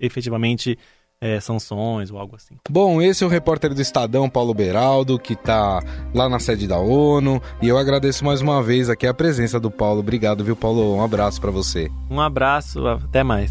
efetivamente 0.00 0.78
é, 1.20 1.40
sanções 1.40 2.10
ou 2.10 2.18
algo 2.18 2.36
assim. 2.36 2.56
Bom, 2.68 3.00
esse 3.00 3.24
é 3.24 3.26
o 3.26 3.30
repórter 3.30 3.74
do 3.74 3.80
Estadão, 3.80 4.28
Paulo 4.28 4.52
Beraldo, 4.52 5.18
que 5.18 5.32
está 5.32 5.82
lá 6.14 6.28
na 6.28 6.38
sede 6.38 6.66
da 6.66 6.78
ONU. 6.78 7.40
E 7.62 7.68
eu 7.68 7.78
agradeço 7.78 8.24
mais 8.24 8.40
uma 8.40 8.62
vez 8.62 8.90
aqui 8.90 9.06
a 9.06 9.14
presença 9.14 9.58
do 9.58 9.70
Paulo. 9.70 10.00
Obrigado, 10.00 10.44
viu, 10.44 10.56
Paulo? 10.56 10.96
Um 10.96 11.02
abraço 11.02 11.40
para 11.40 11.50
você. 11.50 11.90
Um 12.10 12.20
abraço, 12.20 12.86
até 12.86 13.22
mais. 13.22 13.50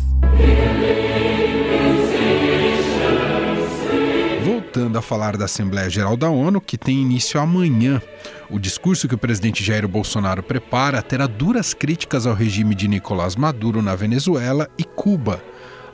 Voltando 4.44 4.98
a 4.98 5.02
falar 5.02 5.38
da 5.38 5.46
Assembleia 5.46 5.90
Geral 5.90 6.16
da 6.16 6.30
ONU, 6.30 6.62
que 6.62 6.78
tem 6.78 6.98
início 6.98 7.40
amanhã. 7.40 8.02
O 8.50 8.60
discurso 8.60 9.08
que 9.08 9.16
o 9.16 9.18
presidente 9.18 9.64
Jair 9.64 9.88
Bolsonaro 9.88 10.44
prepara 10.44 11.02
terá 11.02 11.26
duras 11.26 11.74
críticas 11.74 12.28
ao 12.28 12.36
regime 12.36 12.76
de 12.76 12.88
Nicolás 12.88 13.36
Maduro 13.36 13.82
na 13.82 13.96
Venezuela 13.96 14.70
e 14.78 14.84
Cuba. 14.84 15.42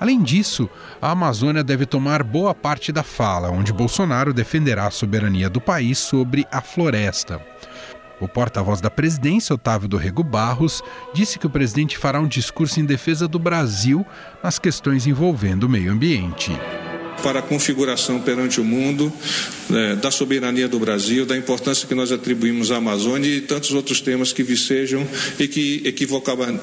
Além 0.01 0.23
disso, 0.23 0.67
a 0.99 1.11
Amazônia 1.11 1.63
deve 1.63 1.85
tomar 1.85 2.23
boa 2.23 2.55
parte 2.55 2.91
da 2.91 3.03
fala, 3.03 3.51
onde 3.51 3.71
Bolsonaro 3.71 4.33
defenderá 4.33 4.87
a 4.87 4.91
soberania 4.91 5.47
do 5.47 5.61
país 5.61 5.99
sobre 5.99 6.43
a 6.51 6.59
floresta. 6.59 7.39
O 8.19 8.27
porta-voz 8.27 8.81
da 8.81 8.89
presidência, 8.89 9.53
Otávio 9.53 9.87
do 9.87 9.97
Rego 9.97 10.23
Barros, 10.23 10.81
disse 11.13 11.37
que 11.37 11.45
o 11.45 11.51
presidente 11.51 11.99
fará 11.99 12.19
um 12.19 12.27
discurso 12.27 12.79
em 12.79 12.85
defesa 12.85 13.27
do 13.27 13.37
Brasil 13.37 14.03
nas 14.43 14.57
questões 14.57 15.05
envolvendo 15.05 15.65
o 15.65 15.69
meio 15.69 15.91
ambiente 15.91 16.51
para 17.21 17.39
a 17.39 17.41
configuração 17.41 18.19
perante 18.19 18.59
o 18.59 18.63
mundo 18.63 19.11
né, 19.69 19.95
da 19.95 20.11
soberania 20.11 20.67
do 20.67 20.79
Brasil, 20.79 21.25
da 21.25 21.37
importância 21.37 21.87
que 21.87 21.95
nós 21.95 22.11
atribuímos 22.11 22.71
à 22.71 22.77
Amazônia 22.77 23.27
e 23.27 23.41
tantos 23.41 23.71
outros 23.73 24.01
temas 24.01 24.33
que 24.33 24.43
vicejam 24.43 25.07
e 25.39 25.47
que 25.47 25.83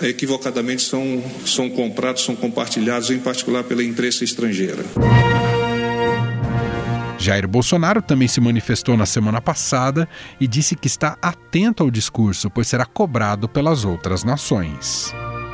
equivocadamente 0.03 0.83
são, 0.83 1.23
são 1.47 1.69
comprados, 1.71 2.25
são 2.25 2.37
compartilhados, 2.37 3.11
em 3.11 3.19
particular 3.19 3.65
pela 3.65 3.83
imprensa 3.83 4.25
estrangeira. 4.25 4.85
Jair 7.19 7.49
Bolsonaro 7.49 8.00
também 8.00 8.29
se 8.29 8.41
manifestou 8.41 8.97
na 8.97 9.05
semana 9.05 9.41
passada 9.41 10.09
e 10.41 10.47
disse 10.47 10.77
que 10.77 10.87
está 10.87 11.19
atento 11.21 11.83
ao 11.83 11.91
discurso, 11.91 12.49
pois 12.49 12.69
será 12.69 12.87
cobrado 12.87 13.49
pelas 13.49 13.85
outras 13.85 14.25
nações. 14.25 15.12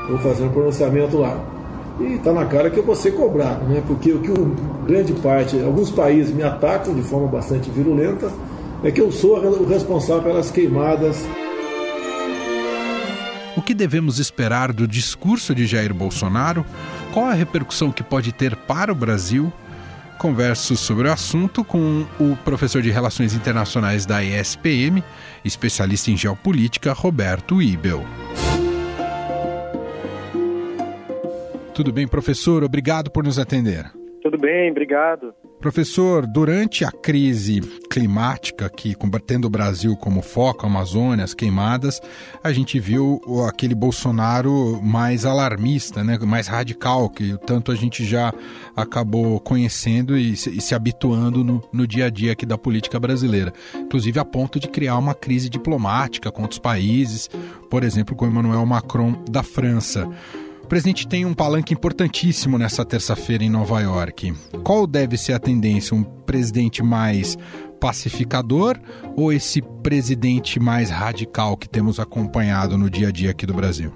Vou 0.08 0.18
fazer 0.18 0.44
um 0.44 0.50
pronunciamento 0.50 1.16
lá 1.16 1.63
e 2.00 2.14
está 2.14 2.32
na 2.32 2.44
cara 2.46 2.70
que 2.70 2.78
eu 2.78 2.84
vou 2.84 2.94
ser 2.94 3.12
cobrado, 3.12 3.64
né? 3.66 3.82
porque 3.86 4.12
o 4.12 4.20
que 4.20 4.30
grande 4.86 5.12
parte, 5.14 5.60
alguns 5.60 5.90
países 5.90 6.34
me 6.34 6.42
atacam 6.42 6.94
de 6.94 7.02
forma 7.02 7.28
bastante 7.28 7.70
virulenta, 7.70 8.32
é 8.82 8.90
que 8.90 9.00
eu 9.00 9.10
sou 9.10 9.38
o 9.38 9.66
responsável 9.66 10.22
pelas 10.22 10.50
queimadas. 10.50 11.24
O 13.56 13.62
que 13.62 13.72
devemos 13.72 14.18
esperar 14.18 14.72
do 14.72 14.86
discurso 14.86 15.54
de 15.54 15.64
Jair 15.64 15.94
Bolsonaro? 15.94 16.66
Qual 17.12 17.26
a 17.26 17.32
repercussão 17.32 17.92
que 17.92 18.02
pode 18.02 18.32
ter 18.32 18.56
para 18.56 18.92
o 18.92 18.94
Brasil? 18.94 19.52
Converso 20.18 20.76
sobre 20.76 21.08
o 21.08 21.12
assunto 21.12 21.64
com 21.64 22.04
o 22.18 22.36
professor 22.44 22.82
de 22.82 22.90
Relações 22.90 23.34
Internacionais 23.34 24.04
da 24.04 24.22
ESPM, 24.24 25.02
especialista 25.44 26.10
em 26.10 26.16
geopolítica, 26.16 26.92
Roberto 26.92 27.62
Ibel. 27.62 28.04
Tudo 31.74 31.92
bem, 31.92 32.06
professor? 32.06 32.62
Obrigado 32.62 33.10
por 33.10 33.24
nos 33.24 33.36
atender. 33.36 33.90
Tudo 34.22 34.38
bem, 34.38 34.70
obrigado. 34.70 35.34
Professor, 35.60 36.24
durante 36.26 36.84
a 36.84 36.90
crise 36.92 37.60
climática 37.90 38.70
que 38.70 38.94
combatendo 38.94 39.48
o 39.48 39.50
Brasil 39.50 39.96
como 39.96 40.22
foco, 40.22 40.66
Amazônia, 40.66 41.24
as 41.24 41.34
queimadas, 41.34 42.00
a 42.42 42.52
gente 42.52 42.78
viu 42.78 43.20
aquele 43.48 43.74
Bolsonaro 43.74 44.80
mais 44.82 45.26
alarmista, 45.26 46.04
né, 46.04 46.16
mais 46.24 46.46
radical, 46.46 47.10
que 47.10 47.36
tanto 47.44 47.72
a 47.72 47.74
gente 47.74 48.04
já 48.04 48.32
acabou 48.76 49.40
conhecendo 49.40 50.16
e 50.16 50.36
se, 50.36 50.50
e 50.50 50.60
se 50.60 50.74
habituando 50.74 51.42
no, 51.42 51.60
no 51.72 51.86
dia 51.86 52.06
a 52.06 52.10
dia 52.10 52.32
aqui 52.32 52.46
da 52.46 52.56
política 52.56 53.00
brasileira. 53.00 53.52
Inclusive 53.74 54.20
a 54.20 54.24
ponto 54.24 54.60
de 54.60 54.68
criar 54.68 54.96
uma 54.96 55.14
crise 55.14 55.50
diplomática 55.50 56.30
com 56.30 56.42
outros 56.42 56.60
países, 56.60 57.28
por 57.68 57.82
exemplo, 57.82 58.14
com 58.14 58.26
Emmanuel 58.26 58.64
Macron 58.64 59.24
da 59.28 59.42
França. 59.42 60.08
O 60.64 60.66
presidente 60.66 61.06
tem 61.06 61.26
um 61.26 61.34
palanque 61.34 61.74
importantíssimo 61.74 62.56
nessa 62.58 62.86
terça-feira 62.86 63.44
em 63.44 63.50
Nova 63.50 63.80
York. 63.80 64.32
Qual 64.64 64.86
deve 64.86 65.18
ser 65.18 65.34
a 65.34 65.38
tendência? 65.38 65.94
Um 65.94 66.02
presidente 66.02 66.82
mais 66.82 67.36
pacificador 67.78 68.78
ou 69.14 69.30
esse 69.30 69.60
presidente 69.82 70.58
mais 70.58 70.90
radical 70.90 71.54
que 71.54 71.68
temos 71.68 72.00
acompanhado 72.00 72.78
no 72.78 72.88
dia 72.88 73.08
a 73.08 73.12
dia 73.12 73.30
aqui 73.30 73.44
do 73.44 73.52
Brasil? 73.52 73.92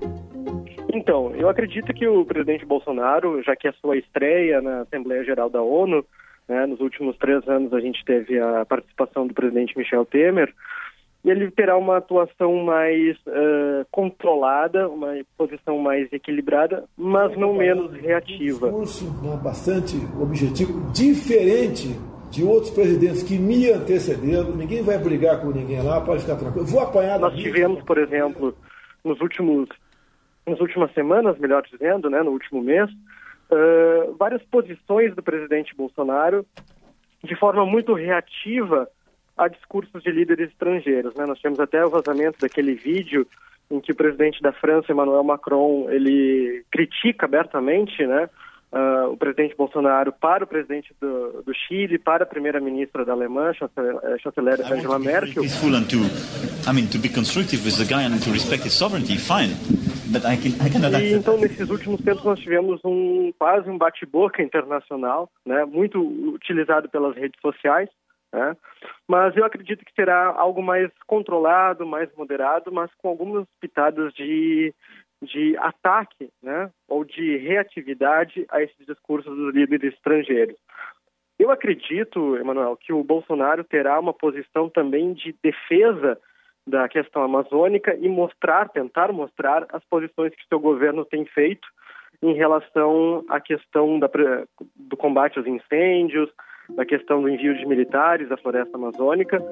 Então, 0.92 1.34
eu 1.36 1.48
acredito 1.48 1.92
que 1.94 2.06
o 2.06 2.22
presidente 2.26 2.66
Bolsonaro, 2.66 3.42
já 3.42 3.56
que 3.56 3.66
é 3.66 3.70
a 3.70 3.74
sua 3.80 3.96
estreia 3.96 4.60
na 4.60 4.82
Assembleia 4.82 5.24
Geral 5.24 5.48
da 5.48 5.62
ONU, 5.62 6.04
né, 6.46 6.66
nos 6.66 6.80
últimos 6.80 7.16
três 7.16 7.48
anos 7.48 7.72
a 7.72 7.80
gente 7.80 8.04
teve 8.04 8.38
a 8.38 8.66
participação 8.66 9.26
do 9.26 9.32
presidente 9.32 9.76
Michel 9.76 10.04
Temer, 10.04 10.52
ele 11.30 11.50
terá 11.50 11.76
uma 11.76 11.98
atuação 11.98 12.56
mais 12.64 13.16
uh, 13.26 13.86
controlada, 13.90 14.88
uma 14.88 15.14
posição 15.36 15.78
mais 15.78 16.12
equilibrada, 16.12 16.84
mas 16.96 17.36
não 17.36 17.54
menos 17.54 17.92
reativa. 17.92 18.68
Um 18.68 18.82
discurso 18.82 19.04
né, 19.22 19.40
bastante 19.42 19.96
objetivo, 20.20 20.92
diferente 20.92 21.88
de 22.30 22.44
outros 22.44 22.70
presidentes 22.70 23.22
que 23.22 23.38
me 23.38 23.70
antecederam. 23.70 24.54
Ninguém 24.54 24.82
vai 24.82 24.98
brigar 24.98 25.40
com 25.40 25.50
ninguém 25.50 25.82
lá, 25.82 26.00
pode 26.00 26.22
ficar 26.22 26.36
tranquilo. 26.36 26.66
Vou 26.66 26.80
apanhar. 26.80 27.18
Nós 27.18 27.34
tivemos, 27.34 27.82
por 27.82 27.98
exemplo, 27.98 28.54
nos 29.04 29.20
últimos, 29.20 29.68
nas 30.46 30.60
últimas 30.60 30.92
semanas, 30.92 31.38
melhor 31.38 31.62
dizendo, 31.70 32.08
né, 32.10 32.22
no 32.22 32.30
último 32.30 32.62
mês, 32.62 32.90
uh, 32.90 34.14
várias 34.18 34.42
posições 34.44 35.14
do 35.14 35.22
presidente 35.22 35.74
Bolsonaro 35.74 36.44
de 37.24 37.34
forma 37.36 37.66
muito 37.66 37.94
reativa 37.94 38.88
a 39.38 39.48
discursos 39.48 40.02
de 40.02 40.10
líderes 40.10 40.50
estrangeiros. 40.50 41.14
Né? 41.14 41.24
Nós 41.26 41.40
temos 41.40 41.60
até 41.60 41.84
o 41.84 41.90
vazamento 41.90 42.40
daquele 42.40 42.74
vídeo 42.74 43.26
em 43.70 43.80
que 43.80 43.92
o 43.92 43.96
presidente 43.96 44.42
da 44.42 44.52
França, 44.52 44.92
Emmanuel 44.92 45.22
Macron, 45.22 45.88
ele 45.90 46.64
critica 46.70 47.26
abertamente 47.26 48.04
né, 48.06 48.28
uh, 48.72 49.12
o 49.12 49.16
presidente 49.16 49.54
Bolsonaro 49.54 50.12
para 50.12 50.44
o 50.44 50.46
presidente 50.46 50.94
do, 51.00 51.42
do 51.42 51.54
Chile, 51.54 51.98
para 51.98 52.24
a 52.24 52.26
primeira-ministra 52.26 53.04
da 53.04 53.12
Alemanha, 53.12 53.50
a 53.50 54.18
chanceler 54.18 54.60
Angela 54.72 54.98
Merkel. 54.98 55.44
E 55.44 55.48
então 61.12 61.36
nesses 61.36 61.68
últimos 61.68 62.00
tempos 62.00 62.24
nós 62.24 62.40
tivemos 62.40 62.80
um 62.82 63.30
quase 63.38 63.68
um 63.68 63.76
bate-boca 63.76 64.42
internacional, 64.42 65.30
né, 65.44 65.64
muito 65.66 66.00
utilizado 66.00 66.88
pelas 66.88 67.14
redes 67.14 67.38
sociais, 67.42 67.90
né? 68.32 68.56
Mas 69.06 69.36
eu 69.36 69.44
acredito 69.44 69.84
que 69.84 69.94
será 69.94 70.26
algo 70.26 70.62
mais 70.62 70.90
controlado, 71.06 71.86
mais 71.86 72.14
moderado, 72.14 72.70
mas 72.72 72.90
com 72.98 73.08
algumas 73.08 73.46
pitadas 73.60 74.12
de, 74.14 74.74
de 75.22 75.56
ataque 75.58 76.30
né? 76.42 76.70
ou 76.86 77.04
de 77.04 77.36
reatividade 77.38 78.46
a 78.50 78.62
esses 78.62 78.86
discursos 78.86 79.34
dos 79.34 79.54
líderes 79.54 79.94
estrangeiros. 79.94 80.56
Eu 81.38 81.50
acredito, 81.50 82.36
Emanuel, 82.36 82.76
que 82.76 82.92
o 82.92 83.04
Bolsonaro 83.04 83.62
terá 83.62 83.98
uma 83.98 84.12
posição 84.12 84.68
também 84.68 85.12
de 85.12 85.34
defesa 85.42 86.18
da 86.66 86.88
questão 86.88 87.22
amazônica 87.22 87.96
e 87.96 88.08
mostrar, 88.08 88.68
tentar 88.68 89.12
mostrar 89.12 89.66
as 89.72 89.82
posições 89.84 90.34
que 90.34 90.46
seu 90.48 90.60
governo 90.60 91.04
tem 91.04 91.24
feito 91.24 91.66
em 92.20 92.34
relação 92.34 93.24
à 93.28 93.40
questão 93.40 93.98
da, 93.98 94.10
do 94.76 94.96
combate 94.96 95.38
aos 95.38 95.46
incêndios, 95.46 96.28
da 96.70 96.84
questão 96.84 97.22
do 97.22 97.28
envio 97.28 97.56
de 97.56 97.66
militares 97.66 98.30
à 98.30 98.36
floresta 98.36 98.76
amazônica. 98.76 99.42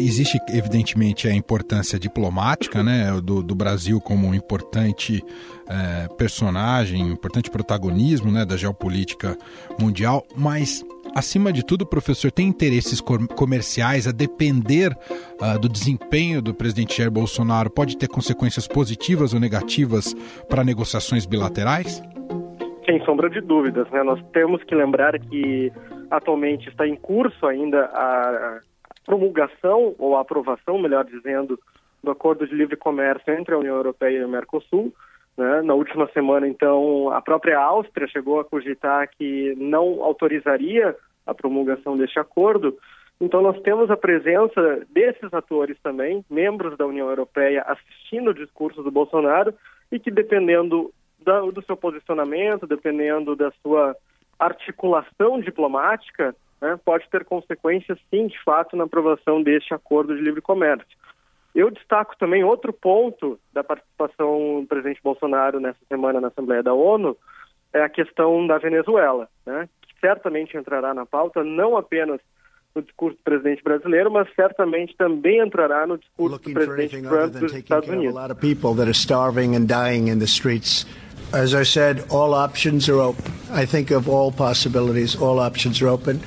existe 0.00 0.40
evidentemente 0.48 1.28
a 1.28 1.34
importância 1.34 1.98
diplomática 1.98 2.82
né, 2.82 3.20
do, 3.20 3.42
do 3.42 3.54
Brasil 3.54 4.00
como 4.00 4.28
um 4.28 4.34
importante 4.34 5.22
é, 5.68 6.08
personagem, 6.16 7.00
importante 7.08 7.50
protagonismo 7.50 8.30
né, 8.30 8.44
da 8.44 8.56
geopolítica 8.56 9.36
mundial, 9.78 10.26
mas 10.36 10.84
acima 11.14 11.52
de 11.52 11.64
tudo, 11.64 11.86
professor, 11.86 12.30
tem 12.30 12.48
interesses 12.48 13.00
comerciais 13.00 14.06
a 14.06 14.12
depender 14.12 14.96
uh, 15.40 15.58
do 15.58 15.68
desempenho 15.68 16.40
do 16.40 16.54
presidente 16.54 16.98
Jair 16.98 17.10
Bolsonaro? 17.10 17.70
Pode 17.70 17.96
ter 17.96 18.08
consequências 18.08 18.66
positivas 18.66 19.34
ou 19.34 19.40
negativas 19.40 20.14
para 20.48 20.64
negociações 20.64 21.26
bilaterais? 21.26 22.02
Sem 22.90 23.00
sombra 23.04 23.30
de 23.30 23.40
dúvidas, 23.40 23.88
né? 23.90 24.02
Nós 24.02 24.20
temos 24.32 24.64
que 24.64 24.74
lembrar 24.74 25.16
que 25.16 25.72
atualmente 26.10 26.68
está 26.68 26.88
em 26.88 26.96
curso 26.96 27.46
ainda 27.46 27.84
a 27.84 28.58
promulgação 29.06 29.94
ou 29.96 30.16
a 30.16 30.22
aprovação, 30.22 30.76
melhor 30.76 31.04
dizendo, 31.04 31.56
do 32.02 32.10
acordo 32.10 32.44
de 32.48 32.52
livre 32.52 32.76
comércio 32.76 33.32
entre 33.32 33.54
a 33.54 33.58
União 33.58 33.76
Europeia 33.76 34.18
e 34.18 34.24
o 34.24 34.28
Mercosul. 34.28 34.92
Né? 35.38 35.62
Na 35.62 35.72
última 35.74 36.08
semana, 36.08 36.48
então, 36.48 37.10
a 37.10 37.22
própria 37.22 37.60
Áustria 37.60 38.08
chegou 38.08 38.40
a 38.40 38.44
cogitar 38.44 39.08
que 39.16 39.54
não 39.56 40.02
autorizaria 40.02 40.96
a 41.24 41.32
promulgação 41.32 41.96
deste 41.96 42.18
acordo. 42.18 42.76
Então, 43.20 43.40
nós 43.40 43.60
temos 43.62 43.88
a 43.88 43.96
presença 43.96 44.84
desses 44.90 45.32
atores 45.32 45.78
também, 45.80 46.24
membros 46.28 46.76
da 46.76 46.86
União 46.86 47.08
Europeia, 47.08 47.62
assistindo 47.68 48.30
o 48.30 48.34
discurso 48.34 48.82
do 48.82 48.90
Bolsonaro 48.90 49.54
e 49.92 50.00
que, 50.00 50.10
dependendo 50.10 50.92
do 51.52 51.62
seu 51.62 51.76
posicionamento, 51.76 52.66
dependendo 52.66 53.36
da 53.36 53.52
sua 53.62 53.96
articulação 54.38 55.40
diplomática, 55.40 56.34
né, 56.60 56.78
pode 56.84 57.08
ter 57.10 57.24
consequências, 57.24 57.98
sim, 58.10 58.26
de 58.26 58.42
fato, 58.42 58.76
na 58.76 58.84
aprovação 58.84 59.42
deste 59.42 59.74
acordo 59.74 60.14
de 60.14 60.22
livre 60.22 60.40
comércio. 60.40 60.98
Eu 61.54 61.70
destaco 61.70 62.16
também 62.18 62.44
outro 62.44 62.72
ponto 62.72 63.38
da 63.52 63.64
participação 63.64 64.60
do 64.60 64.66
presidente 64.66 65.00
Bolsonaro 65.02 65.58
nessa 65.58 65.80
semana 65.88 66.20
na 66.20 66.28
Assembleia 66.28 66.62
da 66.62 66.72
ONU, 66.72 67.16
é 67.72 67.82
a 67.82 67.88
questão 67.88 68.46
da 68.46 68.58
Venezuela, 68.58 69.28
né, 69.44 69.68
que 69.82 69.94
certamente 70.00 70.56
entrará 70.56 70.94
na 70.94 71.06
pauta, 71.06 71.44
não 71.44 71.76
apenas 71.76 72.20
no 72.74 72.82
discurso 72.82 73.16
do 73.16 73.22
presidente 73.24 73.62
brasileiro, 73.64 74.10
mas 74.10 74.28
certamente 74.34 74.94
também 74.96 75.40
entrará 75.40 75.86
no 75.86 75.98
discurso 75.98 76.38
do 76.38 76.52
presidente 76.52 77.02
Trump 77.02 77.32
dos 77.32 77.52
Estados 77.52 77.88
Unidos. 77.88 78.14
As 81.32 81.54
I 81.54 81.64
said, 81.64 82.04
all 82.10 82.34
options 82.34 82.88
are 82.88 83.00
open. 83.00 83.32
I 83.52 83.64
think 83.64 83.90
of 83.92 84.08
all 84.08 84.32
possibilities, 84.32 85.14
all 85.14 85.38
options 85.38 85.80
are 85.80 85.88
open. 85.88 86.20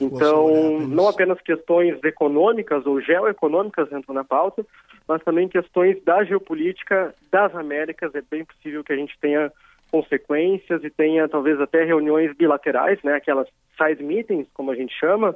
Então, 0.00 0.80
não 0.80 1.08
apenas 1.08 1.40
questões 1.40 2.02
econômicas 2.04 2.84
ou 2.86 3.00
geoeconômicas 3.00 3.90
entram 3.92 4.14
na 4.14 4.24
pauta, 4.24 4.64
mas 5.08 5.22
também 5.22 5.48
questões 5.48 6.02
da 6.04 6.24
geopolítica 6.24 7.14
das 7.30 7.54
Américas. 7.54 8.14
É 8.14 8.22
bem 8.30 8.44
possível 8.44 8.84
que 8.84 8.92
a 8.92 8.96
gente 8.96 9.16
tenha 9.20 9.50
consequências 9.90 10.82
e 10.84 10.90
tenha 10.90 11.28
talvez 11.28 11.60
até 11.60 11.84
reuniões 11.84 12.34
bilaterais, 12.36 12.98
né, 13.02 13.14
aquelas 13.14 13.48
side 13.78 14.02
meetings, 14.02 14.46
como 14.52 14.70
a 14.70 14.74
gente 14.74 14.92
chama, 14.98 15.34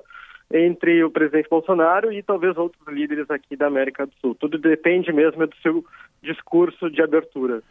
entre 0.52 1.04
o 1.04 1.11
presidente 1.11 1.49
Bolsonaro 1.49 2.12
e 2.12 2.23
talvez 2.23 2.57
outros 2.57 2.83
líderes 2.88 3.30
aqui 3.30 3.57
da 3.57 3.69
América 3.69 4.04
do 4.04 4.12
Sul. 4.21 4.35
Tudo 4.35 4.59
depende 4.59 5.12
mesmo 5.12 5.47
do 5.47 5.57
seu 5.62 5.85
discurso 6.23 6.90
de 6.90 7.00
abertura. 7.00 7.62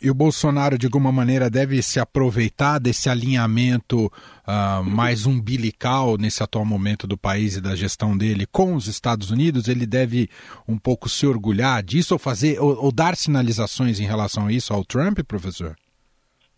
E 0.00 0.10
o 0.10 0.14
Bolsonaro, 0.14 0.78
de 0.78 0.86
alguma 0.86 1.12
maneira, 1.12 1.50
deve 1.50 1.82
se 1.82 2.00
aproveitar 2.00 2.78
desse 2.78 3.10
alinhamento 3.10 4.06
uh, 4.06 4.82
mais 4.82 5.26
umbilical 5.26 6.16
nesse 6.16 6.42
atual 6.42 6.64
momento 6.64 7.06
do 7.06 7.18
país 7.18 7.56
e 7.56 7.60
da 7.60 7.76
gestão 7.76 8.16
dele 8.16 8.46
com 8.50 8.74
os 8.74 8.88
Estados 8.88 9.30
Unidos? 9.30 9.68
Ele 9.68 9.86
deve 9.86 10.28
um 10.66 10.78
pouco 10.78 11.08
se 11.08 11.26
orgulhar 11.26 11.82
disso 11.82 12.14
ou 12.14 12.18
fazer 12.18 12.58
ou, 12.58 12.84
ou 12.84 12.90
dar 12.90 13.14
sinalizações 13.14 14.00
em 14.00 14.06
relação 14.06 14.46
a 14.46 14.52
isso 14.52 14.72
ao 14.72 14.84
Trump, 14.84 15.20
professor? 15.20 15.76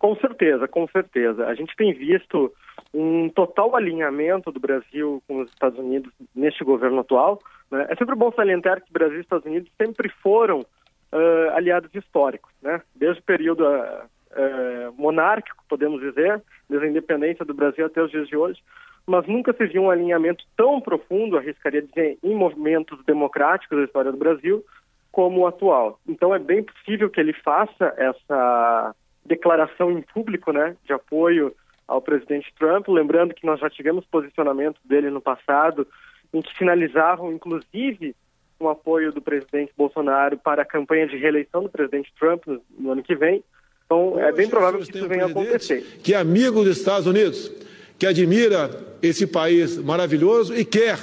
Com 0.04 0.14
certeza, 0.16 0.68
com 0.68 0.87
certeza. 0.88 1.46
A 1.46 1.54
gente 1.54 1.75
tem 1.75 1.94
visto 1.94 2.52
um 2.92 3.30
total 3.30 3.75
alinhamento 3.75 4.52
do 4.52 4.61
Brasil 4.61 5.23
com 5.26 5.40
os 5.40 5.49
Estados 5.49 5.78
Unidos 5.78 6.12
neste 6.34 6.62
governo 6.62 7.00
atual. 7.00 7.40
Né? 7.70 7.87
É 7.88 7.96
sempre 7.96 8.14
bom 8.14 8.30
salientar 8.30 8.82
que 8.82 8.92
Brasil 8.92 9.16
e 9.16 9.20
Estados 9.23 9.46
Unidos 9.46 9.73
sempre 9.80 10.10
foram 10.23 10.60
uh, 10.60 11.50
aliados 11.54 11.90
históricos, 11.95 12.52
né? 12.60 12.82
desde 12.95 13.21
o 13.21 13.25
período 13.25 13.64
uh, 13.64 14.04
uh, 14.04 14.93
monárquico, 14.99 15.64
podemos 15.71 16.02
dizer, 16.02 16.43
desde 16.69 16.86
a 16.86 16.90
independência 16.90 17.43
do 17.43 17.54
Brasil 17.54 17.86
até 17.86 18.02
os 18.02 18.10
dias 18.10 18.28
de 18.28 18.36
hoje, 18.36 18.60
mas 19.06 19.26
nunca 19.26 19.54
se 19.54 19.64
viu 19.64 19.84
um 19.84 19.90
alinhamento 19.90 20.45
tão 20.54 20.82
profundo, 20.82 21.38
arriscaria 21.38 21.80
dizer, 21.80 22.19
em 22.23 22.34
movimentos 22.34 23.02
democráticos 23.06 23.78
da 23.78 23.84
história 23.84 24.12
do 24.12 24.19
Brasil, 24.19 24.62
como 25.10 25.40
o 25.40 25.47
atual. 25.47 25.99
Então 26.06 26.34
é 26.34 26.38
bem 26.38 26.62
possível 26.62 27.08
que 27.08 27.21
ele 27.21 27.32
faça 27.32 27.95
essa 27.97 28.95
declaração 29.25 29.91
em 29.91 30.02
público 30.02 30.52
né, 30.52 30.76
de 30.84 30.93
apoio 30.93 31.54
ao 31.87 32.00
presidente 32.00 32.52
Trump, 32.58 32.89
lembrando 32.89 33.34
que 33.34 33.47
nós 33.47 33.60
já 33.60 33.69
tivemos 33.69 34.04
posicionamento 34.06 34.78
dele 34.84 35.10
no 35.10 35.21
passado 35.21 35.87
em 36.32 36.43
que 36.43 36.56
finalizavam, 36.56 37.32
inclusive, 37.32 38.15
um 38.60 38.69
apoio 38.69 39.13
do 39.13 39.21
presidente 39.21 39.73
Bolsonaro 39.76 40.39
para 40.39 40.63
a 40.63 40.65
campanha 40.65 41.06
de 41.06 41.17
reeleição 41.17 41.63
do 41.63 41.69
presidente 41.69 42.13
Trump 42.19 42.47
no, 42.47 42.60
no 42.78 42.93
ano 42.93 43.02
que 43.02 43.15
vem. 43.15 43.43
Então, 43.84 44.19
é 44.19 44.32
bem 44.32 44.49
provável 44.49 44.80
que 44.80 44.97
isso 44.97 45.08
venha 45.08 45.25
a 45.25 45.28
acontecer. 45.28 45.82
Que 46.02 46.15
é 46.15 46.17
amigo 46.17 46.65
dos 46.65 46.78
Estados 46.78 47.06
Unidos, 47.06 47.52
que 47.99 48.06
admira 48.06 48.71
esse 49.02 49.26
país 49.26 49.76
maravilhoso 49.78 50.56
e 50.56 50.65
quer, 50.65 50.99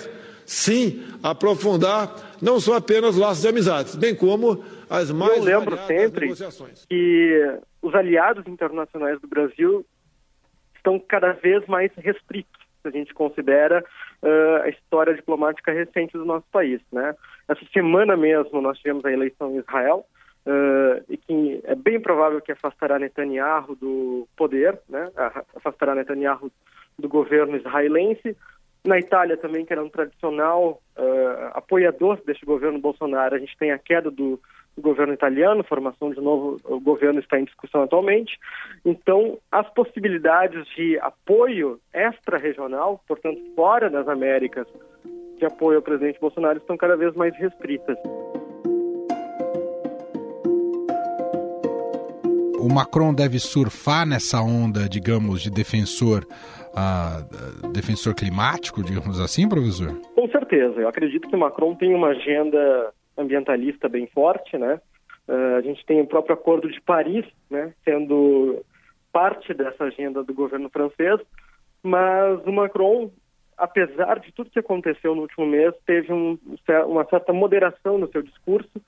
sim, 0.46 1.04
aprofundar 1.22 2.38
não 2.42 2.60
só 2.60 2.76
apenas 2.76 3.16
laços 3.16 3.44
de 3.44 3.48
amizades, 3.48 3.96
bem 3.96 4.16
como 4.16 4.64
as 4.90 5.12
mais 5.12 5.38
Eu 5.38 5.44
lembro 5.44 5.78
sempre 5.86 6.34
que 6.90 7.60
os 7.82 7.96
aliados 7.96 8.46
internacionais 8.48 9.20
do 9.20 9.28
Brasil 9.28 9.86
estão 10.76 11.00
cada 11.00 11.34
vez 11.34 11.66
mais 11.68 11.92
restritos, 11.96 12.62
se 12.82 12.88
a 12.88 12.92
gente 12.92 13.14
considera 13.14 13.84
uh, 14.22 14.64
a 14.64 14.70
história 14.70 15.14
diplomática 15.14 15.72
recente 15.72 16.18
do 16.18 16.26
nosso 16.26 16.46
país. 16.52 16.82
Né? 16.92 17.16
Essa 17.48 17.66
semana 17.72 18.18
mesmo 18.18 18.62
nós 18.62 18.78
tivemos 18.78 19.06
a 19.06 19.12
eleição 19.12 19.52
em 19.52 19.60
Israel, 19.60 20.06
uh, 20.46 21.04
e 21.10 21.18
que 21.18 21.62
é 21.64 21.76
bem 21.76 22.00
provável 22.00 22.42
que 22.42 22.52
afastará 22.52 22.98
Netanyahu 22.98 23.76
do 23.76 24.28
poder, 24.36 24.80
né? 24.90 25.10
afastará 25.56 25.96
Netanyahu 25.96 26.52
do 26.98 27.08
governo 27.08 27.56
israelense. 27.56 28.36
Na 28.84 28.98
Itália 28.98 29.38
também, 29.38 29.64
que 29.64 29.74
era 29.74 29.84
um 29.84 29.90
tradicional 29.90 30.82
uh, 30.98 31.52
apoiador 31.54 32.20
deste 32.26 32.46
governo 32.46 32.80
Bolsonaro, 32.80 33.36
a 33.36 33.40
gente 33.40 33.56
tem 33.58 33.72
a 33.72 33.78
queda 33.78 34.10
do 34.10 34.40
governo 34.82 35.14
italiano, 35.14 35.64
formação 35.64 36.12
de 36.12 36.20
novo 36.20 36.60
o 36.66 36.80
governo 36.80 37.20
está 37.20 37.40
em 37.40 37.46
discussão 37.46 37.84
atualmente. 37.84 38.38
Então, 38.86 39.38
as 39.52 39.70
possibilidades 39.74 40.66
de 40.76 40.98
apoio 41.00 41.80
extra-regional, 41.94 43.02
portanto, 43.08 43.40
fora 43.56 43.90
das 43.90 44.08
Américas, 44.08 44.68
de 45.38 45.46
apoio 45.46 45.78
ao 45.78 45.84
presidente 45.84 46.20
Bolsonaro 46.20 46.58
estão 46.58 46.78
cada 46.78 46.96
vez 46.96 47.14
mais 47.16 47.36
restritas. 47.38 47.98
O 52.60 52.72
Macron 52.72 53.12
deve 53.12 53.40
surfar 53.40 54.06
nessa 54.06 54.40
onda, 54.40 54.88
digamos, 54.88 55.42
de 55.42 55.50
defensor 55.50 56.28
uh, 56.72 57.72
defensor 57.72 58.14
climático, 58.14 58.84
digamos 58.84 59.20
assim, 59.20 59.48
professor? 59.48 60.00
Com 60.16 60.28
certeza. 60.30 60.80
Eu 60.80 60.88
acredito 60.88 61.28
que 61.28 61.36
o 61.36 61.40
Macron 61.40 61.76
tem 61.76 61.94
uma 61.94 62.10
agenda 62.10 62.94
ambientalista 63.18 63.90
bem 63.90 64.08
forte, 64.08 64.58
né? 64.58 64.80
Uh, 65.28 65.58
a 65.58 65.62
gente 65.62 65.86
tem 65.86 66.02
o 66.02 66.08
próprio 66.08 66.34
Acordo 66.34 66.70
de 66.70 66.82
Paris, 66.82 67.26
né, 67.50 67.74
sendo 67.86 68.66
parte 69.12 69.54
dessa 69.54 69.86
agenda 69.86 70.24
do 70.24 70.34
governo 70.34 70.70
francês, 70.70 71.20
mas 71.84 72.44
o 72.46 72.52
Macron, 72.52 73.12
apesar 73.58 74.20
de 74.20 74.32
tudo 74.32 74.50
que 74.50 74.60
aconteceu 74.60 75.16
no 75.16 75.22
último 75.22 75.46
mês, 75.46 75.74
teve 75.86 76.12
um, 76.12 76.38
uma 76.88 77.06
certa 77.06 77.32
moderação 77.32 77.98
no 77.98 78.10
seu 78.12 78.22
discurso, 78.22 78.82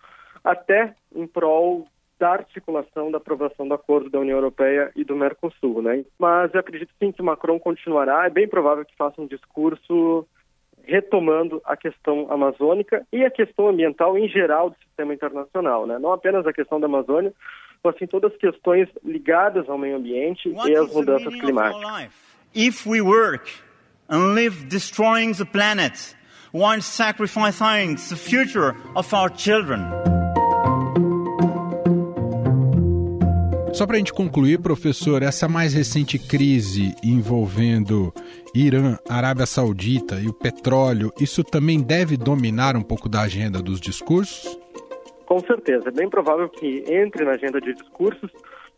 até 0.43 0.95
em 1.15 1.27
prol 1.27 1.87
da 2.19 2.31
articulação 2.31 3.11
da 3.11 3.17
aprovação 3.17 3.67
do 3.67 3.73
acordo 3.73 4.09
da 4.09 4.19
União 4.19 4.37
Europeia 4.37 4.91
e 4.95 5.03
do 5.03 5.15
Mercosul, 5.15 5.81
né? 5.81 6.05
Mas 6.17 6.53
eu 6.53 6.59
acredito 6.59 6.93
sim 6.99 7.11
que 7.11 7.21
Macron 7.21 7.59
continuará, 7.59 8.25
é 8.25 8.29
bem 8.29 8.47
provável 8.47 8.85
que 8.85 8.95
faça 8.95 9.21
um 9.21 9.27
discurso 9.27 10.27
retomando 10.85 11.61
a 11.65 11.75
questão 11.77 12.27
amazônica 12.31 13.05
e 13.11 13.23
a 13.23 13.31
questão 13.31 13.69
ambiental 13.69 14.17
em 14.17 14.27
geral 14.27 14.69
do 14.69 14.75
sistema 14.85 15.13
internacional, 15.13 15.87
né? 15.87 15.97
Não 15.99 16.11
apenas 16.11 16.45
a 16.45 16.53
questão 16.53 16.79
da 16.79 16.87
Amazônia, 16.87 17.33
mas 17.83 17.97
sim 17.97 18.07
todas 18.07 18.31
as 18.31 18.37
questões 18.37 18.87
ligadas 19.03 19.67
ao 19.69 19.77
meio 19.77 19.97
ambiente 19.97 20.49
What 20.49 20.69
e 20.69 20.75
às 20.75 20.93
mudanças 20.93 21.33
climáticas. 21.35 22.09
If 22.53 22.85
we 22.85 23.01
work 23.01 23.49
and 24.09 24.35
live 24.35 24.65
destroying 24.65 25.33
the 25.33 25.45
planet 25.45 26.15
while 26.51 26.81
sacrificing 26.81 27.95
the 27.95 28.15
future 28.15 28.75
of 28.95 29.13
our 29.13 29.29
children. 29.29 30.22
Só 33.73 33.87
para 33.87 33.95
a 33.95 33.97
gente 33.97 34.13
concluir, 34.13 34.59
professor, 34.59 35.23
essa 35.23 35.49
mais 35.49 35.73
recente 35.73 36.19
crise 36.19 36.93
envolvendo 37.03 38.13
Irã, 38.53 38.97
Arábia 39.09 39.47
Saudita 39.47 40.21
e 40.21 40.27
o 40.27 40.33
petróleo, 40.33 41.11
isso 41.19 41.43
também 41.43 41.81
deve 41.81 42.15
dominar 42.15 42.77
um 42.77 42.83
pouco 42.83 43.09
da 43.09 43.21
agenda 43.21 43.59
dos 43.59 43.81
discursos? 43.81 44.59
Com 45.25 45.39
certeza. 45.39 45.89
É 45.89 45.91
bem 45.91 46.07
provável 46.07 46.47
que 46.49 46.83
entre 46.87 47.25
na 47.25 47.31
agenda 47.31 47.59
de 47.59 47.73
discursos, 47.73 48.29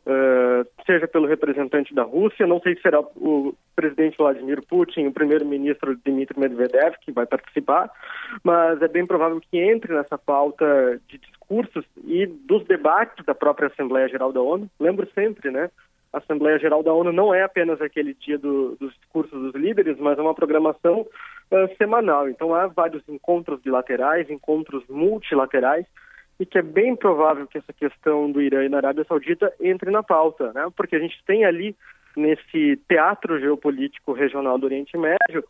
uh, 0.06 0.68
seja 0.86 1.08
pelo 1.08 1.28
representante 1.28 1.94
da 1.94 2.04
Rússia, 2.04 2.48
não 2.48 2.60
sei 2.60 2.76
se 2.76 2.82
será 2.82 3.00
o 3.00 3.56
presidente 3.76 4.18
Vladimir 4.18 4.62
Putin, 4.65 5.08
o 5.08 5.13
primeiro-ministro 5.13 5.98
Dmitry 6.06 6.39
Medvedev, 6.39 6.96
que 7.02 7.12
vai 7.12 7.26
participar, 7.26 7.89
mas 8.44 8.82
é 8.82 8.88
bem 8.88 9.06
provável 9.06 9.41
que 9.41 9.58
entre 9.58 9.94
nessa 9.94 10.18
pauta 10.18 11.00
de 11.08 11.18
discursos 11.18 11.86
e 12.06 12.26
dos 12.26 12.63
debates 12.65 13.26
da 13.26 13.36
própria 13.36 13.68
Assembleia 13.68 14.08
Geral 14.08 14.32
da 14.32 14.41
ONU. 14.41 14.70
Lembro 14.80 15.08
sempre, 15.13 15.52
né? 15.52 15.70
A 16.13 16.20
Assembleia 16.20 16.58
Geral 16.58 16.82
da 16.82 16.94
ONU 16.94 17.12
não 17.12 17.34
é 17.34 17.44
apenas 17.44 17.82
aquele 17.82 18.13
dia 18.13 18.38
do, 18.38 18.78
dos 18.80 18.94
discursos 18.94 19.38
dos 19.38 19.54
líderes, 19.54 19.98
mas 20.00 20.18
é 20.18 20.22
uma 20.22 20.34
programação 20.34 21.02
uh, 21.02 21.76
semanal. 21.78 22.30
Então 22.30 22.56
há 22.56 22.68
vários 22.68 23.04
encontros 23.10 23.60
bilaterais, 23.62 24.30
encontros 24.30 24.84
multilaterais, 24.88 25.86
e 26.39 26.45
que 26.45 26.58
é 26.58 26.62
bem 26.62 26.95
provável 26.95 27.48
que 27.48 27.58
essa 27.58 27.71
questão 27.74 28.32
do 28.32 28.41
Irã 28.41 28.63
e 28.63 28.69
da 28.69 28.78
Arábia 28.78 29.06
Saudita 29.06 29.54
entre 29.60 29.89
na 29.89 30.04
pauta, 30.04 30.52
né? 30.54 30.67
Porque 30.76 30.95
a 30.95 31.00
gente 31.00 31.21
tem 31.26 31.45
ali 31.45 31.76
nesse 32.15 32.78
teatro 32.88 33.39
geopolítico 33.39 34.13
regional 34.13 34.58
do 34.58 34.65
Oriente 34.65 34.98
Médio 34.98 35.43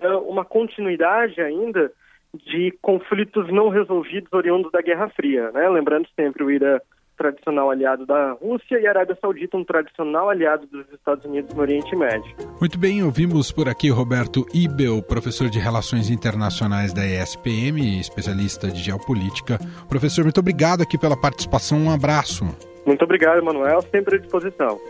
é, 0.00 0.08
uma 0.08 0.44
continuidade 0.44 1.40
ainda 1.40 1.92
de 2.32 2.72
conflitos 2.80 3.52
não 3.52 3.68
resolvidos 3.68 4.32
oriundos 4.32 4.70
da 4.70 4.80
Guerra 4.80 5.08
Fria, 5.10 5.50
né? 5.50 5.68
Lembrando 5.68 6.08
sempre 6.14 6.42
o 6.42 6.50
Irã 6.50 6.78
tradicional 7.20 7.70
aliado 7.70 8.06
da 8.06 8.32
Rússia 8.32 8.80
e 8.80 8.86
a 8.86 8.90
Arábia 8.90 9.16
Saudita 9.20 9.58
um 9.58 9.62
tradicional 9.62 10.30
aliado 10.30 10.66
dos 10.66 10.90
Estados 10.90 11.26
Unidos 11.26 11.52
no 11.52 11.60
Oriente 11.60 11.94
Médio. 11.94 12.34
Muito 12.58 12.78
bem, 12.78 13.02
ouvimos 13.02 13.52
por 13.52 13.68
aqui 13.68 13.90
Roberto 13.90 14.46
Ibel, 14.54 15.02
professor 15.02 15.50
de 15.50 15.58
Relações 15.58 16.08
Internacionais 16.08 16.94
da 16.94 17.04
ESPM, 17.04 18.00
especialista 18.00 18.68
de 18.68 18.78
geopolítica. 18.82 19.58
Professor, 19.86 20.24
muito 20.24 20.40
obrigado 20.40 20.80
aqui 20.80 20.96
pela 20.96 21.20
participação, 21.20 21.78
um 21.78 21.90
abraço. 21.90 22.44
Muito 22.86 23.04
obrigado, 23.04 23.44
Manuel, 23.44 23.82
sempre 23.82 24.16
à 24.16 24.18
disposição. 24.18 24.80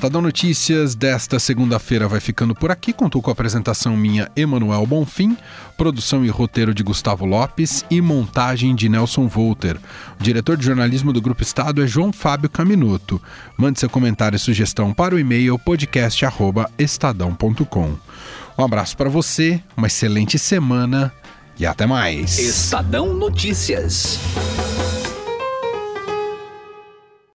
Estadão 0.00 0.22
Notícias 0.22 0.94
desta 0.94 1.38
segunda-feira 1.38 2.08
vai 2.08 2.20
ficando 2.20 2.54
por 2.54 2.70
aqui. 2.70 2.90
Contou 2.90 3.20
com 3.20 3.28
a 3.28 3.34
apresentação 3.34 3.94
minha, 3.94 4.30
Emanuel 4.34 4.86
Bonfim, 4.86 5.36
produção 5.76 6.24
e 6.24 6.30
roteiro 6.30 6.72
de 6.72 6.82
Gustavo 6.82 7.26
Lopes 7.26 7.84
e 7.90 8.00
montagem 8.00 8.74
de 8.74 8.88
Nelson 8.88 9.28
Volter. 9.28 9.76
O 10.18 10.22
diretor 10.22 10.56
de 10.56 10.64
jornalismo 10.64 11.12
do 11.12 11.20
Grupo 11.20 11.42
Estado 11.42 11.84
é 11.84 11.86
João 11.86 12.14
Fábio 12.14 12.48
Caminuto. 12.48 13.20
Mande 13.58 13.78
seu 13.78 13.90
comentário 13.90 14.36
e 14.36 14.38
sugestão 14.38 14.94
para 14.94 15.14
o 15.14 15.18
e-mail 15.18 15.58
podcast@estadão.com. 15.58 17.94
Um 18.56 18.64
abraço 18.64 18.96
para 18.96 19.10
você, 19.10 19.62
uma 19.76 19.88
excelente 19.88 20.38
semana 20.38 21.12
e 21.58 21.66
até 21.66 21.84
mais. 21.84 22.38
Estadão 22.38 23.12
Notícias. 23.12 24.18